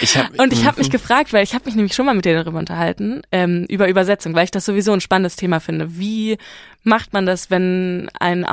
[0.01, 0.92] Ich hab, Und ich habe mich Mhm.
[0.92, 4.35] gefragt, weil ich habe mich nämlich schon mal mit dir darüber unterhalten, ähm, über Übersetzung,
[4.35, 5.98] weil ich das sowieso ein spannendes Thema finde.
[5.98, 6.38] Wie
[6.83, 8.44] macht man das, wenn ein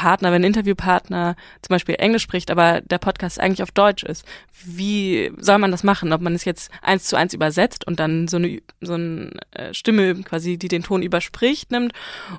[0.00, 4.24] Audiopartner, wenn ein Interviewpartner zum Beispiel Englisch spricht, aber der Podcast eigentlich auf Deutsch ist?
[4.64, 6.12] Wie soll man das machen?
[6.12, 9.74] Ob man es jetzt eins zu eins übersetzt und dann so eine, so eine äh,
[9.74, 11.92] Stimme quasi, die den Ton überspricht, nimmt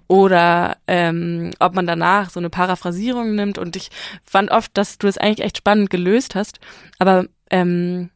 [0.08, 3.58] oder ähm, ob man danach so eine Paraphrasierung nimmt.
[3.58, 3.90] Und ich
[4.24, 6.60] fand oft, dass du das eigentlich echt spannend gelöst hast,
[7.00, 8.10] aber ähm,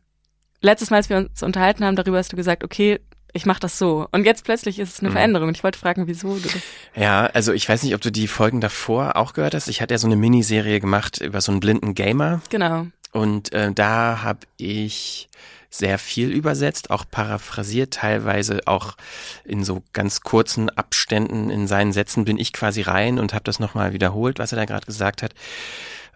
[0.62, 3.00] letztes Mal, als wir uns unterhalten haben, darüber hast du gesagt, okay,
[3.36, 4.08] ich mache das so.
[4.12, 5.14] Und jetzt plötzlich ist es eine Mhm.
[5.14, 5.48] Veränderung.
[5.50, 6.56] Und ich wollte fragen, wieso du das.
[6.96, 9.68] Ja, also ich weiß nicht, ob du die Folgen davor auch gehört hast.
[9.68, 12.42] Ich hatte ja so eine Miniserie gemacht über so einen blinden Gamer.
[12.50, 12.88] Genau.
[13.12, 15.28] Und äh, da habe ich
[15.70, 18.96] sehr viel übersetzt, auch paraphrasiert, teilweise auch
[19.44, 23.60] in so ganz kurzen Abständen in seinen Sätzen bin ich quasi rein und habe das
[23.60, 25.34] nochmal wiederholt, was er da gerade gesagt hat.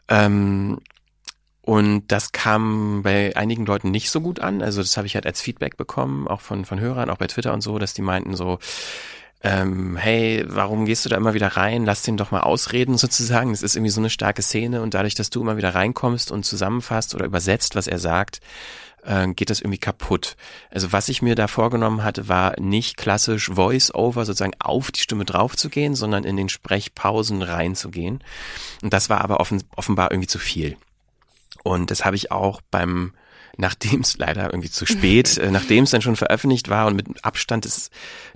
[0.07, 0.79] Ähm,
[1.61, 4.61] und das kam bei einigen Leuten nicht so gut an.
[4.61, 7.53] Also das habe ich halt als Feedback bekommen, auch von, von Hörern, auch bei Twitter
[7.53, 8.59] und so, dass die meinten so,
[9.41, 11.85] ähm, hey, warum gehst du da immer wieder rein?
[11.85, 13.51] Lass den doch mal ausreden sozusagen.
[13.51, 16.45] Das ist irgendwie so eine starke Szene und dadurch, dass du immer wieder reinkommst und
[16.45, 18.41] zusammenfasst oder übersetzt, was er sagt,
[19.05, 20.35] äh, geht das irgendwie kaputt.
[20.71, 25.25] Also was ich mir da vorgenommen hatte, war nicht klassisch Voice-Over sozusagen auf die Stimme
[25.25, 28.21] draufzugehen, sondern in den Sprechpausen reinzugehen.
[28.81, 30.77] Und das war aber offen, offenbar irgendwie zu viel.
[31.69, 33.13] Und das habe ich auch beim
[33.57, 37.23] nachdem es leider irgendwie zu spät, äh, nachdem es dann schon veröffentlicht war und mit
[37.23, 37.89] Abstand es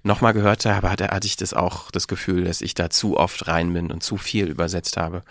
[0.04, 3.48] nochmal gehört habe, hatte, hatte ich das auch das Gefühl, dass ich da zu oft
[3.48, 5.24] rein bin und zu viel übersetzt habe.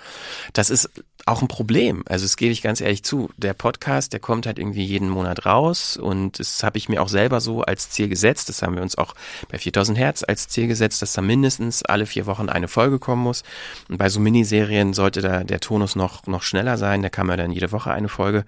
[0.52, 0.90] Das ist
[1.26, 2.02] auch ein Problem.
[2.08, 3.30] Also das gebe ich ganz ehrlich zu.
[3.36, 7.08] Der Podcast, der kommt halt irgendwie jeden Monat raus und das habe ich mir auch
[7.08, 8.48] selber so als Ziel gesetzt.
[8.48, 9.14] Das haben wir uns auch
[9.48, 13.22] bei 4000 Hertz als Ziel gesetzt, dass da mindestens alle vier Wochen eine Folge kommen
[13.22, 13.44] muss.
[13.88, 17.02] Und bei so Miniserien sollte da der Tonus noch, noch schneller sein.
[17.02, 18.44] Da kann man dann jede Woche eine Folge.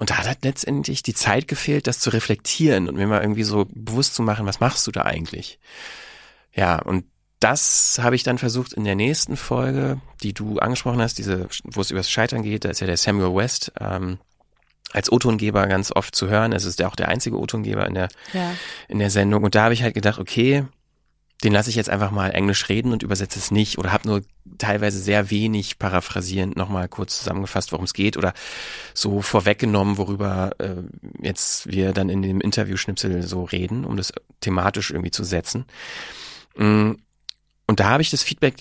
[0.00, 3.42] Und da hat halt letztendlich die Zeit gefehlt, das zu reflektieren und mir mal irgendwie
[3.44, 5.58] so bewusst zu machen, was machst du da eigentlich?
[6.54, 7.04] Ja, und
[7.38, 11.82] das habe ich dann versucht in der nächsten Folge, die du angesprochen hast, diese, wo
[11.82, 14.18] es übers Scheitern geht, da ist ja der Samuel West ähm,
[14.92, 16.52] als O-Tongeber ganz oft zu hören.
[16.52, 18.52] Es ist ja auch der einzige O-Tongeber in der, Ja.
[18.88, 19.44] in der Sendung.
[19.44, 20.64] Und da habe ich halt gedacht, okay,
[21.44, 24.22] den lasse ich jetzt einfach mal Englisch reden und übersetze es nicht oder habe nur
[24.58, 28.34] teilweise sehr wenig paraphrasierend nochmal kurz zusammengefasst, worum es geht oder
[28.94, 30.76] so vorweggenommen, worüber äh,
[31.20, 35.64] jetzt wir dann in dem Interviewschnipsel so reden, um das thematisch irgendwie zu setzen.
[36.56, 36.92] Mm,
[37.66, 38.56] Und da habe ich das Feedback,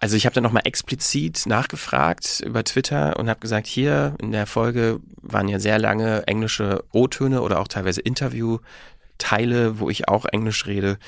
[0.00, 4.46] also ich habe dann nochmal explizit nachgefragt über Twitter und habe gesagt, hier in der
[4.46, 10.66] Folge waren ja sehr lange englische O-Töne oder auch teilweise Interviewteile, wo ich auch Englisch
[10.66, 10.98] rede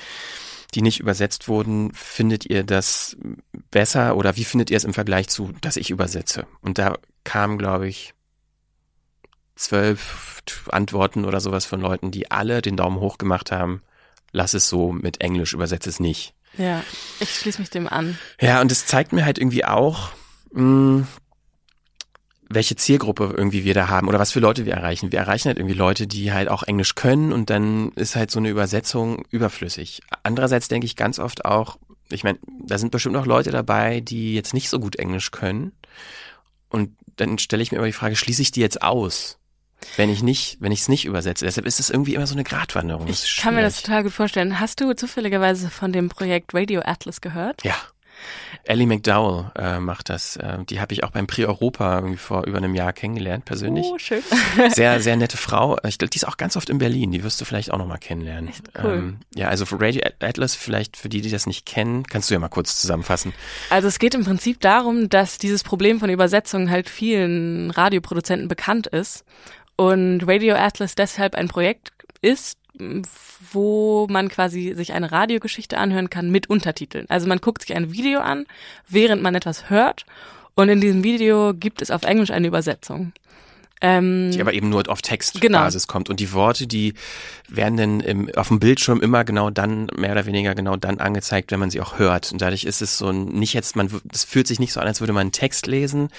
[0.73, 3.17] die nicht übersetzt wurden, findet ihr das
[3.71, 6.47] besser oder wie findet ihr es im Vergleich zu, dass ich übersetze?
[6.61, 8.13] Und da kamen, glaube ich,
[9.55, 13.81] zwölf Antworten oder sowas von Leuten, die alle den Daumen hoch gemacht haben.
[14.31, 16.33] Lass es so mit Englisch, übersetze es nicht.
[16.57, 16.83] Ja,
[17.19, 18.17] ich schließe mich dem an.
[18.39, 20.11] Ja, und es zeigt mir halt irgendwie auch,
[20.51, 21.05] mh,
[22.53, 25.11] welche Zielgruppe irgendwie wir da haben oder was für Leute wir erreichen.
[25.11, 28.39] Wir erreichen halt irgendwie Leute, die halt auch Englisch können und dann ist halt so
[28.39, 30.01] eine Übersetzung überflüssig.
[30.23, 31.77] Andererseits denke ich ganz oft auch,
[32.09, 35.71] ich meine, da sind bestimmt auch Leute dabei, die jetzt nicht so gut Englisch können
[36.69, 39.37] und dann stelle ich mir immer die Frage, schließe ich die jetzt aus?
[39.97, 41.45] Wenn ich nicht, wenn ich es nicht übersetze.
[41.45, 43.07] Deshalb ist es irgendwie immer so eine Gratwanderung.
[43.07, 44.59] Ich kann mir das total gut vorstellen.
[44.59, 47.63] Hast du zufälligerweise von dem Projekt Radio Atlas gehört?
[47.63, 47.75] Ja.
[48.63, 50.35] Ellie McDowell äh, macht das.
[50.37, 53.85] Äh, die habe ich auch beim Prix Europa irgendwie vor über einem Jahr kennengelernt, persönlich.
[53.91, 54.21] Oh, schön.
[54.69, 55.77] Sehr, sehr nette Frau.
[55.85, 57.11] Ich glaube, die ist auch ganz oft in Berlin.
[57.11, 58.49] Die wirst du vielleicht auch nochmal kennenlernen.
[58.49, 58.93] Echt cool.
[58.93, 62.33] Ähm, ja, also für Radio Atlas, vielleicht für die, die das nicht kennen, kannst du
[62.33, 63.33] ja mal kurz zusammenfassen.
[63.69, 68.87] Also es geht im Prinzip darum, dass dieses Problem von Übersetzungen halt vielen Radioproduzenten bekannt
[68.87, 69.25] ist
[69.75, 72.57] und Radio Atlas deshalb ein Projekt ist,
[73.51, 77.05] wo man quasi sich eine Radiogeschichte anhören kann mit Untertiteln.
[77.09, 78.45] Also man guckt sich ein Video an,
[78.87, 80.05] während man etwas hört
[80.55, 83.13] und in diesem Video gibt es auf Englisch eine Übersetzung.
[83.83, 86.09] Ähm, Die aber eben nur auf Textbasis kommt.
[86.09, 86.93] Und die Worte, die
[87.55, 91.51] werden dann im, auf dem Bildschirm immer genau dann, mehr oder weniger genau dann angezeigt,
[91.51, 92.31] wenn man sie auch hört.
[92.31, 94.87] Und dadurch ist es so ein, nicht jetzt, man, es fühlt sich nicht so an,
[94.87, 96.09] als würde man einen Text lesen,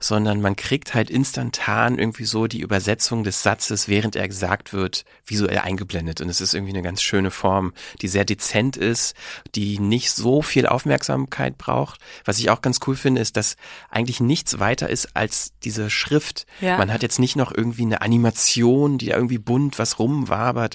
[0.00, 5.04] sondern man kriegt halt instantan irgendwie so die Übersetzung des Satzes, während er gesagt wird,
[5.26, 6.22] visuell eingeblendet.
[6.22, 9.14] Und es ist irgendwie eine ganz schöne Form, die sehr dezent ist,
[9.54, 12.00] die nicht so viel Aufmerksamkeit braucht.
[12.24, 13.56] Was ich auch ganz cool finde, ist, dass
[13.90, 16.46] eigentlich nichts weiter ist als diese Schrift.
[16.62, 16.78] Ja.
[16.78, 20.69] Man hat jetzt nicht noch irgendwie eine Animation, die da irgendwie bunt was rumwabert,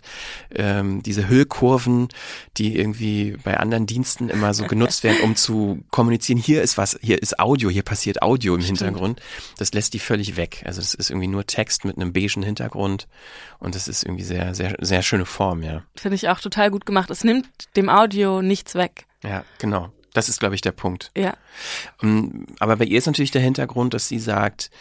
[0.53, 2.09] ähm, diese Hüllkurven,
[2.57, 6.97] die irgendwie bei anderen Diensten immer so genutzt werden, um zu kommunizieren, hier ist was,
[7.01, 9.21] hier ist Audio, hier passiert Audio im Hintergrund.
[9.57, 10.63] Das lässt die völlig weg.
[10.65, 13.07] Also das ist irgendwie nur Text mit einem beigen Hintergrund
[13.59, 15.83] und das ist irgendwie sehr, sehr, sehr schöne Form, ja.
[15.95, 17.09] Finde ich auch total gut gemacht.
[17.09, 19.05] Es nimmt dem Audio nichts weg.
[19.23, 19.91] Ja, genau.
[20.13, 21.11] Das ist, glaube ich, der Punkt.
[21.15, 21.35] Ja.
[22.01, 24.71] Ähm, Aber bei ihr ist natürlich der Hintergrund, dass sie sagt,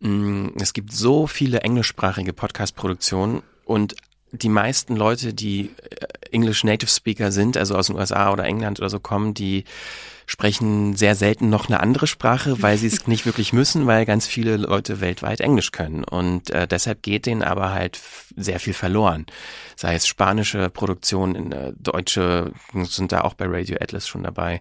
[0.00, 3.96] mh, es gibt so viele englischsprachige Podcast-Produktionen und
[4.32, 8.80] die meisten Leute, die äh, English Native Speaker sind, also aus den USA oder England
[8.80, 9.64] oder so kommen, die
[10.26, 14.26] sprechen sehr selten noch eine andere Sprache, weil sie es nicht wirklich müssen, weil ganz
[14.26, 16.04] viele Leute weltweit Englisch können.
[16.04, 18.00] Und äh, deshalb geht denen aber halt
[18.36, 19.26] sehr viel verloren.
[19.76, 22.52] Sei es spanische Produktionen, äh, deutsche
[22.84, 24.60] sind da auch bei Radio Atlas schon dabei,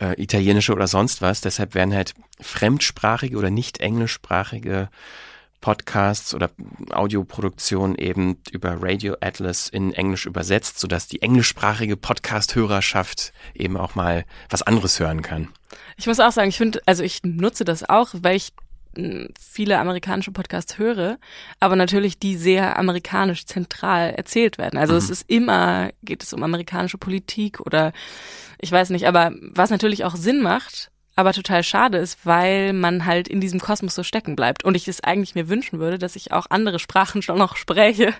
[0.00, 1.40] äh, italienische oder sonst was.
[1.40, 4.90] Deshalb werden halt fremdsprachige oder nicht englischsprachige
[5.66, 6.52] Podcasts oder
[6.92, 14.24] Audioproduktionen eben über Radio Atlas in Englisch übersetzt, sodass die englischsprachige Podcast-Hörerschaft eben auch mal
[14.48, 15.48] was anderes hören kann.
[15.96, 18.52] Ich muss auch sagen, ich finde, also ich nutze das auch, weil ich
[18.96, 21.18] mh, viele amerikanische Podcasts höre,
[21.58, 24.78] aber natürlich die sehr amerikanisch zentral erzählt werden.
[24.78, 27.92] Also es ist immer, geht es um amerikanische Politik oder
[28.60, 33.06] ich weiß nicht, aber was natürlich auch Sinn macht, aber total schade ist, weil man
[33.06, 34.64] halt in diesem Kosmos so stecken bleibt.
[34.64, 38.14] Und ich es eigentlich mir wünschen würde, dass ich auch andere Sprachen schon noch spreche,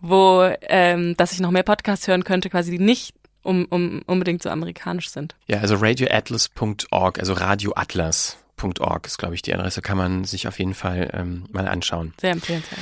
[0.00, 4.42] wo, ähm, dass ich noch mehr Podcasts hören könnte, quasi die nicht um, um unbedingt
[4.42, 5.34] so amerikanisch sind.
[5.46, 10.74] Ja, also radioatlas.org, also radioatlas.org ist, glaube ich, die Adresse, kann man sich auf jeden
[10.74, 12.12] Fall ähm, mal anschauen.
[12.20, 12.80] Sehr empfehlenswert.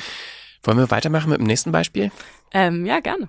[0.62, 2.10] Wollen wir weitermachen mit dem nächsten Beispiel?
[2.52, 3.28] Ähm, ja, gerne.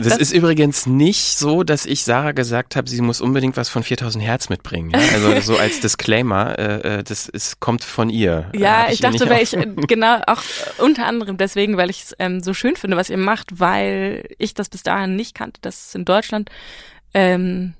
[0.00, 3.82] Das, ist übrigens nicht so, dass ich Sarah gesagt habe, sie muss unbedingt was von
[3.82, 4.90] 4000 Hertz mitbringen.
[4.90, 5.00] Ja?
[5.12, 8.50] Also so als Disclaimer, äh, äh das ist, kommt von ihr.
[8.54, 12.04] Ja, Hab ich dachte, weil ich, äh, genau, auch äh, unter anderem deswegen, weil ich
[12.04, 15.60] es ähm, so schön finde, was ihr macht, weil ich das bis dahin nicht kannte,
[15.60, 16.50] dass es in Deutschland
[17.14, 17.74] ähm,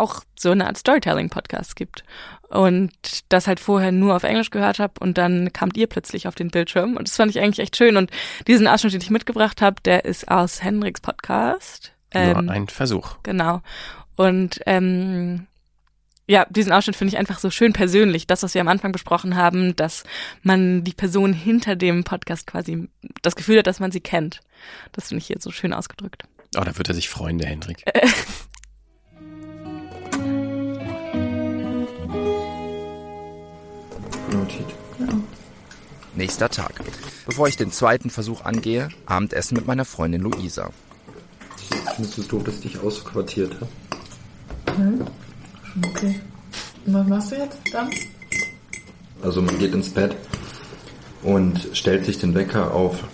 [0.00, 2.04] auch so eine Art Storytelling-Podcast gibt.
[2.48, 2.92] Und
[3.30, 6.50] das halt vorher nur auf Englisch gehört habe und dann kamt ihr plötzlich auf den
[6.50, 6.96] Bildschirm.
[6.96, 7.96] Und das fand ich eigentlich echt schön.
[7.96, 8.10] Und
[8.46, 11.92] diesen Ausschnitt, den ich mitgebracht habe, der ist aus Hendricks Podcast.
[12.14, 13.16] Nur ein Versuch.
[13.22, 13.62] Genau.
[14.16, 15.46] Und ähm,
[16.28, 18.26] ja, diesen Ausschnitt finde ich einfach so schön persönlich.
[18.26, 20.04] Das, was wir am Anfang besprochen haben, dass
[20.42, 22.88] man die Person hinter dem Podcast quasi
[23.22, 24.40] das Gefühl hat, dass man sie kennt.
[24.92, 26.24] Das finde ich hier so schön ausgedrückt.
[26.56, 27.82] Oh, da wird er sich freuen, der Hendrik.
[36.14, 36.74] Nächster Tag.
[37.26, 40.70] Bevor ich den zweiten Versuch angehe, Abendessen mit meiner Freundin Luisa.
[41.96, 44.76] Findest du doof, dass ich dich ausquartiert habe?
[44.76, 45.06] Hm?
[45.62, 46.20] Schon okay.
[46.86, 47.90] Und was machst du jetzt dann?
[49.22, 50.16] Also man geht ins Bett
[51.22, 53.04] und stellt sich den Wecker auf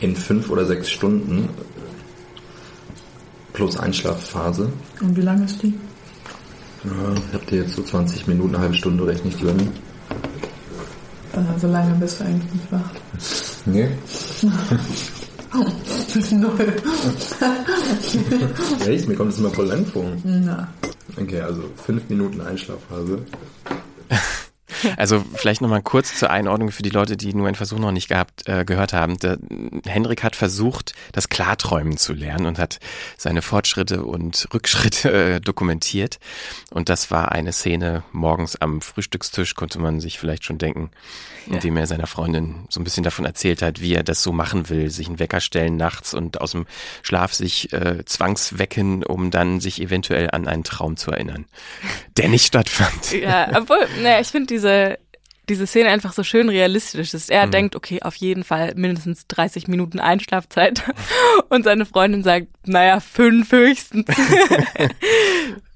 [0.00, 1.48] in fünf oder sechs Stunden
[3.52, 4.72] plus Einschlafphase.
[5.00, 5.74] Und wie lange ist die?
[6.84, 9.68] Ja, ich habe dir jetzt so 20 Minuten, eine halbe Stunde rechne ich dir nie.
[11.60, 12.90] So lange bist du eigentlich nicht wach.
[13.66, 13.88] Nee.
[16.32, 16.74] Null.
[18.86, 19.08] Echt?
[19.08, 20.04] Mir kommt das immer voll lang vor.
[20.24, 20.68] Na.
[21.20, 23.18] Okay, also fünf Minuten Einschlafphase.
[24.96, 28.08] Also vielleicht nochmal kurz zur Einordnung für die Leute, die nur einen Versuch noch nicht
[28.08, 29.18] gehabt, äh, gehört haben.
[29.18, 29.38] Der,
[29.86, 32.78] Henrik hat versucht, das Klarträumen zu lernen und hat
[33.16, 36.18] seine Fortschritte und Rückschritte äh, dokumentiert.
[36.70, 40.90] Und das war eine Szene morgens am Frühstückstisch, konnte man sich vielleicht schon denken,
[41.46, 41.54] Ja.
[41.54, 44.68] indem er seiner Freundin so ein bisschen davon erzählt hat, wie er das so machen
[44.68, 46.66] will, sich einen Wecker stellen nachts und aus dem
[47.02, 51.46] Schlaf sich äh, zwangswecken, um dann sich eventuell an einen Traum zu erinnern,
[52.16, 53.12] der nicht stattfand.
[53.12, 54.67] Ja, obwohl, naja, ich finde diese,
[55.48, 57.30] diese Szene einfach so schön realistisch ist.
[57.30, 57.50] Er Mhm.
[57.52, 60.82] denkt, okay, auf jeden Fall mindestens 30 Minuten Einschlafzeit.
[61.48, 64.06] Und seine Freundin sagt, naja, fünf höchstens.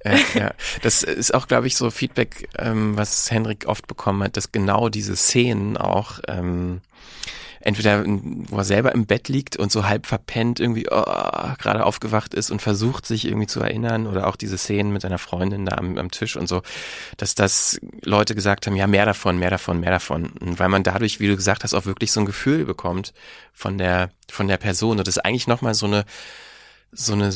[0.05, 0.55] Ja, ja.
[0.83, 4.89] Das ist auch, glaube ich, so Feedback, ähm, was Henrik oft bekommen hat, dass genau
[4.89, 6.81] diese Szenen auch ähm,
[7.65, 11.03] entweder wo er selber im Bett liegt und so halb verpennt irgendwie oh,
[11.59, 15.19] gerade aufgewacht ist und versucht sich irgendwie zu erinnern oder auch diese Szenen mit seiner
[15.19, 16.63] Freundin da am, am Tisch und so,
[17.17, 20.83] dass das Leute gesagt haben, ja mehr davon, mehr davon, mehr davon, und weil man
[20.83, 23.13] dadurch, wie du gesagt hast, auch wirklich so ein Gefühl bekommt
[23.53, 26.05] von der von der Person und das eigentlich noch mal so eine
[26.93, 27.31] so eine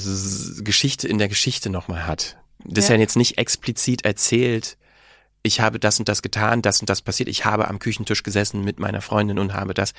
[0.63, 2.37] Geschichte in der Geschichte nochmal hat.
[2.65, 2.97] Das ist Ja.
[2.97, 4.77] ja jetzt nicht explizit erzählt,
[5.47, 8.63] ich habe das und das getan, das und das passiert, ich habe am Küchentisch gesessen
[8.63, 9.95] mit meiner Freundin und habe das,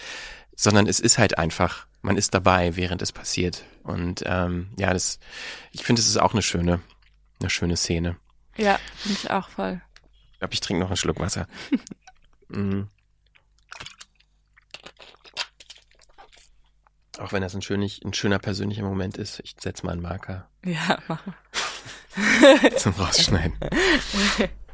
[0.56, 3.64] sondern es ist halt einfach, man ist dabei, während es passiert.
[3.84, 5.20] Und ähm, ja, das,
[5.72, 6.82] ich finde, es ist auch eine schöne,
[7.40, 8.18] eine schöne Szene.
[8.58, 9.82] ja, finde ich auch voll.
[10.34, 11.48] Ich glaube, ich trinke noch einen Schluck Wasser.
[12.50, 12.84] mm.
[17.20, 20.48] Auch wenn das ein, schönig, ein schöner persönlicher Moment ist, ich setze mal einen Marker
[20.64, 21.36] Ja, mach mal.
[22.78, 23.58] zum Rausschneiden.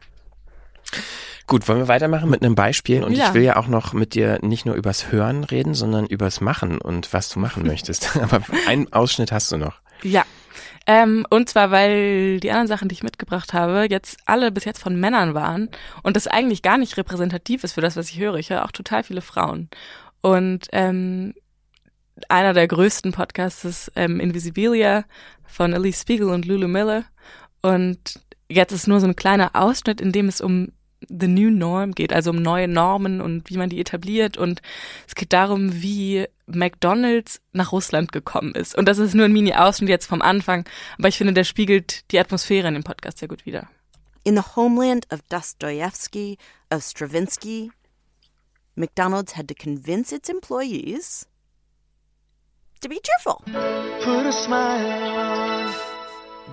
[1.45, 3.03] Gut, wollen wir weitermachen mit einem Beispiel?
[3.03, 3.27] Und Ja.
[3.27, 6.79] ich will ja auch noch mit dir nicht nur übers Hören reden, sondern übers Machen
[6.79, 8.15] und was du machen möchtest.
[8.21, 9.81] Aber einen Ausschnitt hast du noch.
[10.03, 10.23] Ja.
[10.85, 14.79] Ähm, und zwar, weil die anderen Sachen, die ich mitgebracht habe, jetzt alle bis jetzt
[14.81, 15.69] von Männern waren
[16.01, 18.35] und das eigentlich gar nicht repräsentativ ist für das, was ich höre.
[18.35, 19.69] Ich höre auch total viele Frauen.
[20.21, 21.33] Und ähm,
[22.29, 25.05] einer der größten Podcasts ist ähm, Invisibilia
[25.45, 27.05] von Elise Spiegel und Lulu Miller.
[27.61, 28.19] Und
[28.49, 30.69] jetzt ist nur so ein kleiner Ausschnitt, in dem es um
[31.09, 34.37] the new norm geht, also um neue Normen und wie man die etabliert.
[34.37, 34.61] Und
[35.07, 38.75] es geht darum, wie McDonald's nach Russland gekommen ist.
[38.75, 40.65] Und das ist nur ein Mini-Ausschnitt jetzt vom Anfang,
[40.97, 43.67] aber ich finde, der spiegelt die Atmosphäre in dem Podcast sehr gut wider.
[44.23, 46.37] In the homeland of Dostoevsky,
[46.69, 47.71] of Stravinsky,
[48.75, 51.27] McDonald's had to convince its employees
[52.81, 53.43] to be cheerful.
[54.03, 55.93] Put a smile on.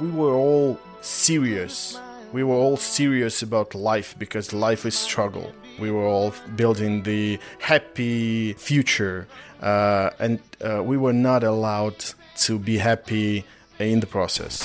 [0.00, 2.00] we were all serious.
[2.32, 5.52] We were all serious about life because life is struggle.
[5.80, 9.26] We were all building the happy future,
[9.60, 12.04] uh, and uh, we were not allowed
[12.46, 13.44] to be happy
[13.80, 14.62] in the process.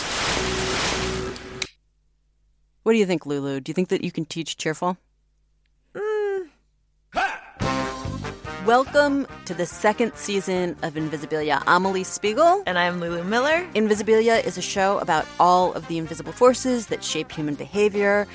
[2.83, 3.59] What do you think, Lulu?
[3.61, 4.97] Do you think that you can teach cheerful?
[8.65, 11.61] Welcome to the second season of Invisibilia.
[11.67, 12.63] I'm Elise Spiegel.
[12.65, 13.63] And I'm Lulu Miller.
[13.75, 18.25] Invisibilia is a show about all of the invisible forces that shape human behavior,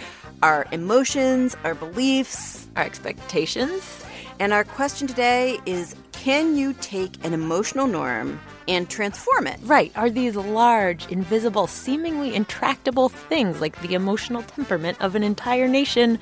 [0.41, 4.05] our emotions, our beliefs, our expectations.
[4.39, 9.59] And our question today is can you take an emotional norm and transform it?
[9.65, 9.91] Right.
[9.97, 16.21] Are these large, invisible, seemingly intractable things like the emotional temperament of an entire nation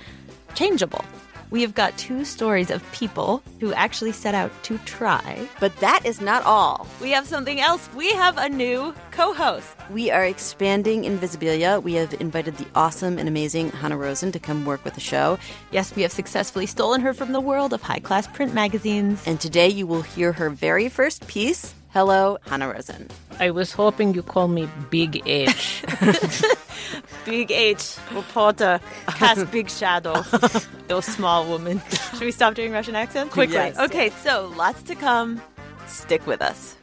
[0.55, 1.05] changeable?
[1.51, 5.49] We have got two stories of people who actually set out to try.
[5.61, 6.86] But that is not all.
[7.01, 7.88] We have something else.
[7.94, 9.76] We have a new co host.
[9.90, 11.82] We are expanding Invisibilia.
[11.82, 15.38] We have invited the awesome and amazing Hannah Rosen to come work with the show.
[15.70, 19.22] Yes, we have successfully stolen her from the world of high class print magazines.
[19.26, 21.74] And today you will hear her very first piece.
[21.91, 23.09] Hello, Hannah Rosen.
[23.41, 25.82] I was hoping you call me Big H.
[27.24, 30.22] Big H, reporter, cast big shadow.
[30.89, 31.80] you small woman.
[32.12, 33.32] Should we stop doing Russian accents?
[33.32, 33.55] Quickly.
[33.57, 33.78] Yes.
[33.78, 35.41] Okay, so lots to come.
[35.86, 36.76] Stick with us.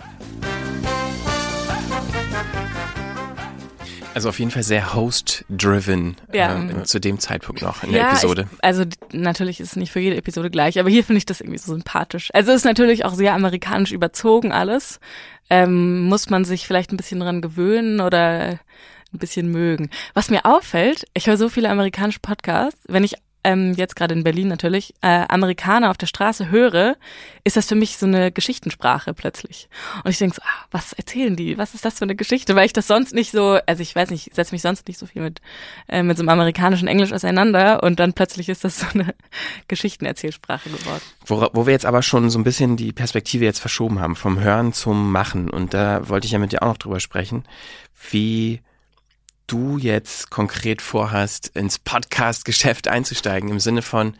[4.15, 6.57] Also auf jeden Fall sehr host-driven Ja.
[6.63, 8.47] äh, zu dem Zeitpunkt noch in ja, der Episode.
[8.51, 11.41] Ich, also natürlich ist es nicht für jede Episode gleich, aber hier finde ich das
[11.41, 12.29] irgendwie so sympathisch.
[12.33, 14.99] Also es ist natürlich auch sehr amerikanisch überzogen alles.
[15.49, 18.57] Ähm, muss man sich vielleicht ein bisschen dran gewöhnen oder
[19.13, 19.89] ein bisschen mögen.
[20.13, 23.15] Was mir auffällt, ich höre so viele amerikanische Podcasts, wenn ich
[23.45, 26.97] ähm, jetzt gerade in Berlin natürlich äh, Amerikaner auf der Straße höre,
[27.43, 29.69] ist das für mich so eine Geschichtensprache plötzlich.
[30.03, 31.57] Und ich denke so, ah, was erzählen die?
[31.59, 32.55] Was ist das für eine Geschichte?
[32.55, 34.97] Weil ich das sonst nicht so, also ich weiß nicht, ich setze mich sonst nicht
[34.97, 35.41] so viel mit,
[35.87, 39.13] äh, mit so einem amerikanischen Englisch auseinander und dann plötzlich ist das so eine
[39.67, 41.01] Geschichtenerzählsprache geworden.
[41.27, 44.39] Wo, wo wir jetzt aber schon so ein bisschen die Perspektive jetzt verschoben haben, vom
[44.39, 45.51] Hören zum Machen.
[45.51, 47.43] Und da wollte ich ja mit dir auch noch drüber sprechen,
[48.09, 48.61] wie
[49.47, 54.15] du jetzt konkret vorhast, ins Podcast-Geschäft einzusteigen, im Sinne von,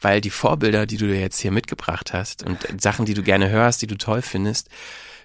[0.00, 3.82] weil die Vorbilder, die du jetzt hier mitgebracht hast und Sachen, die du gerne hörst,
[3.82, 4.68] die du toll findest,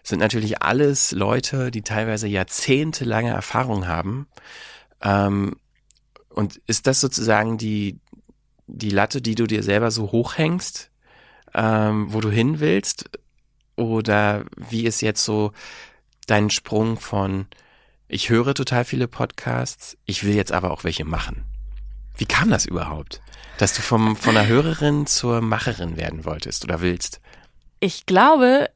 [0.04, 4.28] sind natürlich alles Leute, die teilweise jahrzehntelange Erfahrung haben.
[5.02, 5.56] Ähm,
[6.30, 8.00] und ist das sozusagen die,
[8.68, 10.92] die Latte, die du dir selber so hochhängst,
[11.54, 13.10] ähm, wo du hin willst?
[13.76, 15.54] Oder wie ist jetzt so
[16.28, 17.48] dein Sprung von,
[18.14, 21.44] ich höre total viele Podcasts, ich will jetzt aber auch welche machen?
[22.16, 23.22] Wie kam das überhaupt,
[23.58, 27.22] dass du vom, von einer Hörerin zur Macherin werden wolltest oder willst?
[27.80, 28.70] Ich glaube,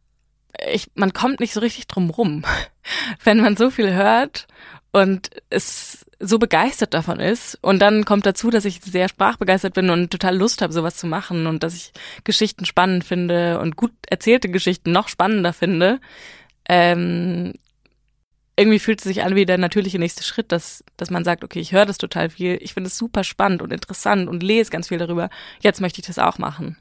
[0.74, 2.46] ich, man kommt nicht so richtig drum rum,
[3.24, 4.48] wenn man so viel hört
[4.92, 7.60] und es so begeistert davon ist.
[7.62, 11.06] Und dann kommt dazu, dass ich sehr sprachbegeistert bin und total Lust habe, sowas zu
[11.06, 16.00] machen und dass ich Geschichten spannend finde und gut erzählte Geschichten noch spannender finde.
[16.68, 17.54] Ähm,
[18.58, 21.60] irgendwie fühlt es sich an wie der natürliche nächste Schritt, dass, dass man sagt, okay,
[21.60, 24.88] ich höre das total viel, ich finde es super spannend und interessant und lese ganz
[24.88, 25.30] viel darüber.
[25.62, 26.76] Jetzt möchte ich das auch machen.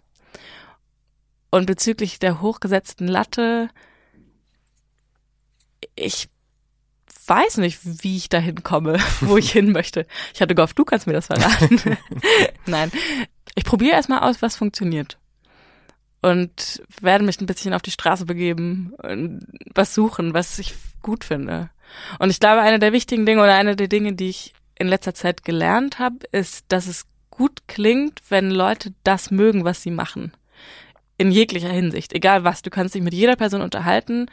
[1.51, 3.69] Und bezüglich der hochgesetzten Latte,
[5.95, 6.29] ich
[7.27, 10.07] weiß nicht, wie ich dahin komme, wo ich hin möchte.
[10.33, 11.99] Ich hatte gehofft, du kannst mir das verraten.
[12.67, 12.91] Nein,
[13.55, 15.19] ich probiere erstmal aus, was funktioniert.
[16.27, 21.23] Und werde mich ein bisschen auf die Straße begeben und was suchen, was ich gut
[21.23, 21.71] finde.
[22.19, 25.15] Und ich glaube, eine der wichtigen Dinge oder eine der Dinge, die ich in letzter
[25.15, 30.33] Zeit gelernt habe, ist, dass es gut klingt, wenn Leute das mögen, was sie machen.
[31.17, 32.13] In jeglicher Hinsicht.
[32.13, 32.63] Egal was.
[32.63, 34.27] Du kannst dich mit jeder Person unterhalten,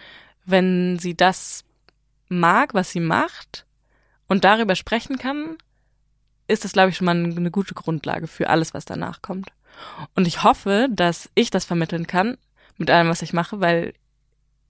[0.46, 1.64] wenn sie das
[2.28, 3.68] mag, was sie macht
[4.28, 5.58] und darüber sprechen kann,
[6.48, 9.52] ist das, glaube ich, schon mal eine gute Grundlage für alles, was danach kommt.
[10.15, 12.38] Und ich hoffe, dass ich das vermitteln kann
[12.78, 13.93] mit allem, was ich mache, weil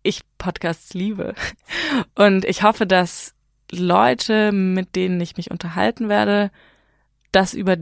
[0.04, 1.34] ich Podcasts liebe.
[2.16, 3.34] Und ich hoffe, dass
[3.72, 6.52] Leute, mit denen ich mich unterhalten werde,
[7.32, 7.78] das über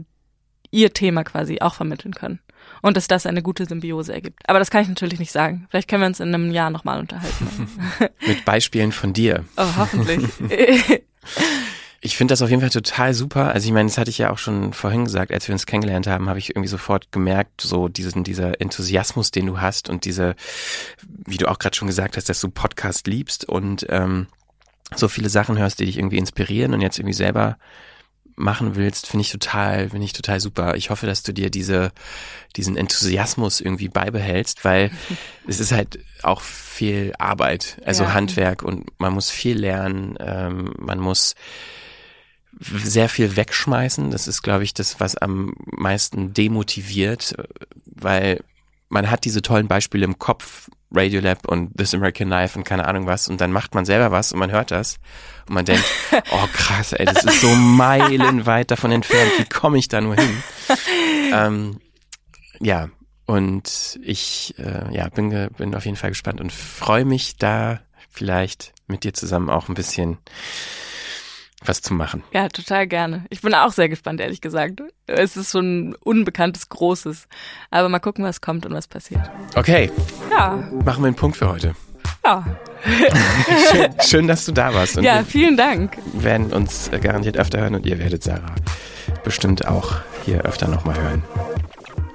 [0.69, 2.39] ihr Thema quasi auch vermitteln können.
[2.82, 4.47] Und dass das eine gute Symbiose ergibt.
[4.47, 5.67] Aber das kann ich natürlich nicht sagen.
[5.69, 7.67] Vielleicht können wir uns in einem Jahr nochmal unterhalten.
[8.28, 9.45] Mit Beispielen von dir.
[9.57, 10.24] Oh, hoffentlich.
[12.04, 13.52] Ich finde das auf jeden Fall total super.
[13.54, 16.08] Also ich meine, das hatte ich ja auch schon vorhin gesagt, als wir uns kennengelernt
[16.08, 20.36] haben, habe ich irgendwie sofort gemerkt, so diesen, dieser Enthusiasmus, den du hast und diese,
[21.08, 24.26] wie du auch gerade schon gesagt hast, dass du Podcast liebst und ähm,
[24.95, 27.58] so viele Sachen hörst, die dich irgendwie inspirieren und jetzt irgendwie selber
[28.36, 30.76] machen willst, finde ich total, finde ich total super.
[30.76, 31.91] Ich hoffe, dass du dir diese,
[32.56, 34.89] diesen Enthusiasmus irgendwie beibehältst, weil
[35.47, 38.14] es ist halt auch viel Arbeit, also Ja.
[38.14, 41.36] Handwerk und man muss viel lernen, ähm, man muss
[42.62, 44.12] sehr viel wegschmeißen.
[44.12, 47.36] Das ist, glaube ich, das, was am meisten demotiviert,
[47.86, 48.41] weil
[48.89, 53.05] man hat diese tollen Beispiele im Kopf, Radiolab und This American Life und keine Ahnung
[53.05, 54.99] was und dann macht man selber was und man hört das
[55.47, 55.86] und man denkt,
[56.32, 60.43] oh krass, ey, das ist so meilenweit davon entfernt, wie komme ich da nur hin?
[61.34, 61.80] ähm,
[62.59, 62.89] ja,
[63.26, 68.74] und ich äh, ja, bin, bin auf jeden Fall gespannt und freue mich da vielleicht
[68.88, 70.18] mit dir zusammen auch ein bisschen
[71.64, 72.24] was zu machen.
[72.34, 73.26] Ja, total gerne.
[73.30, 74.82] Ich bin auch sehr gespannt, ehrlich gesagt.
[75.07, 77.28] Es ist so ein unbekanntes Großes.
[77.70, 79.22] Aber mal gucken, was kommt und was passiert.
[79.55, 79.91] Okay,
[80.32, 81.76] Ja, machen wir einen Punkt für heute.
[82.26, 82.45] ja.
[83.72, 84.97] Schön, schön dass du da warst.
[84.97, 85.97] Und ja, wir vielen Dank.
[86.14, 88.55] werden uns garantiert öfter hören und ihr werdet Sarah
[89.24, 91.24] bestimmt auch hier öfter nochmal hören.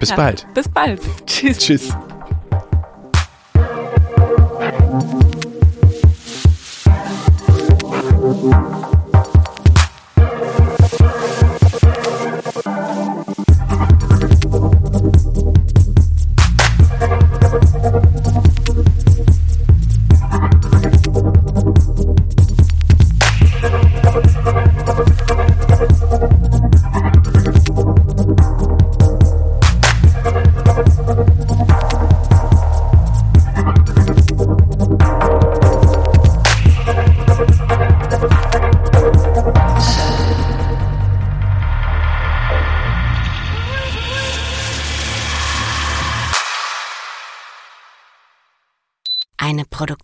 [0.00, 0.44] Bis Ja, bald.
[0.54, 1.00] Bis bald.
[1.26, 1.58] Tschüss.
[1.58, 1.96] Tschüss.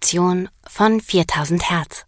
[0.02, 2.06] Eine Produktion von 4000 Hertz.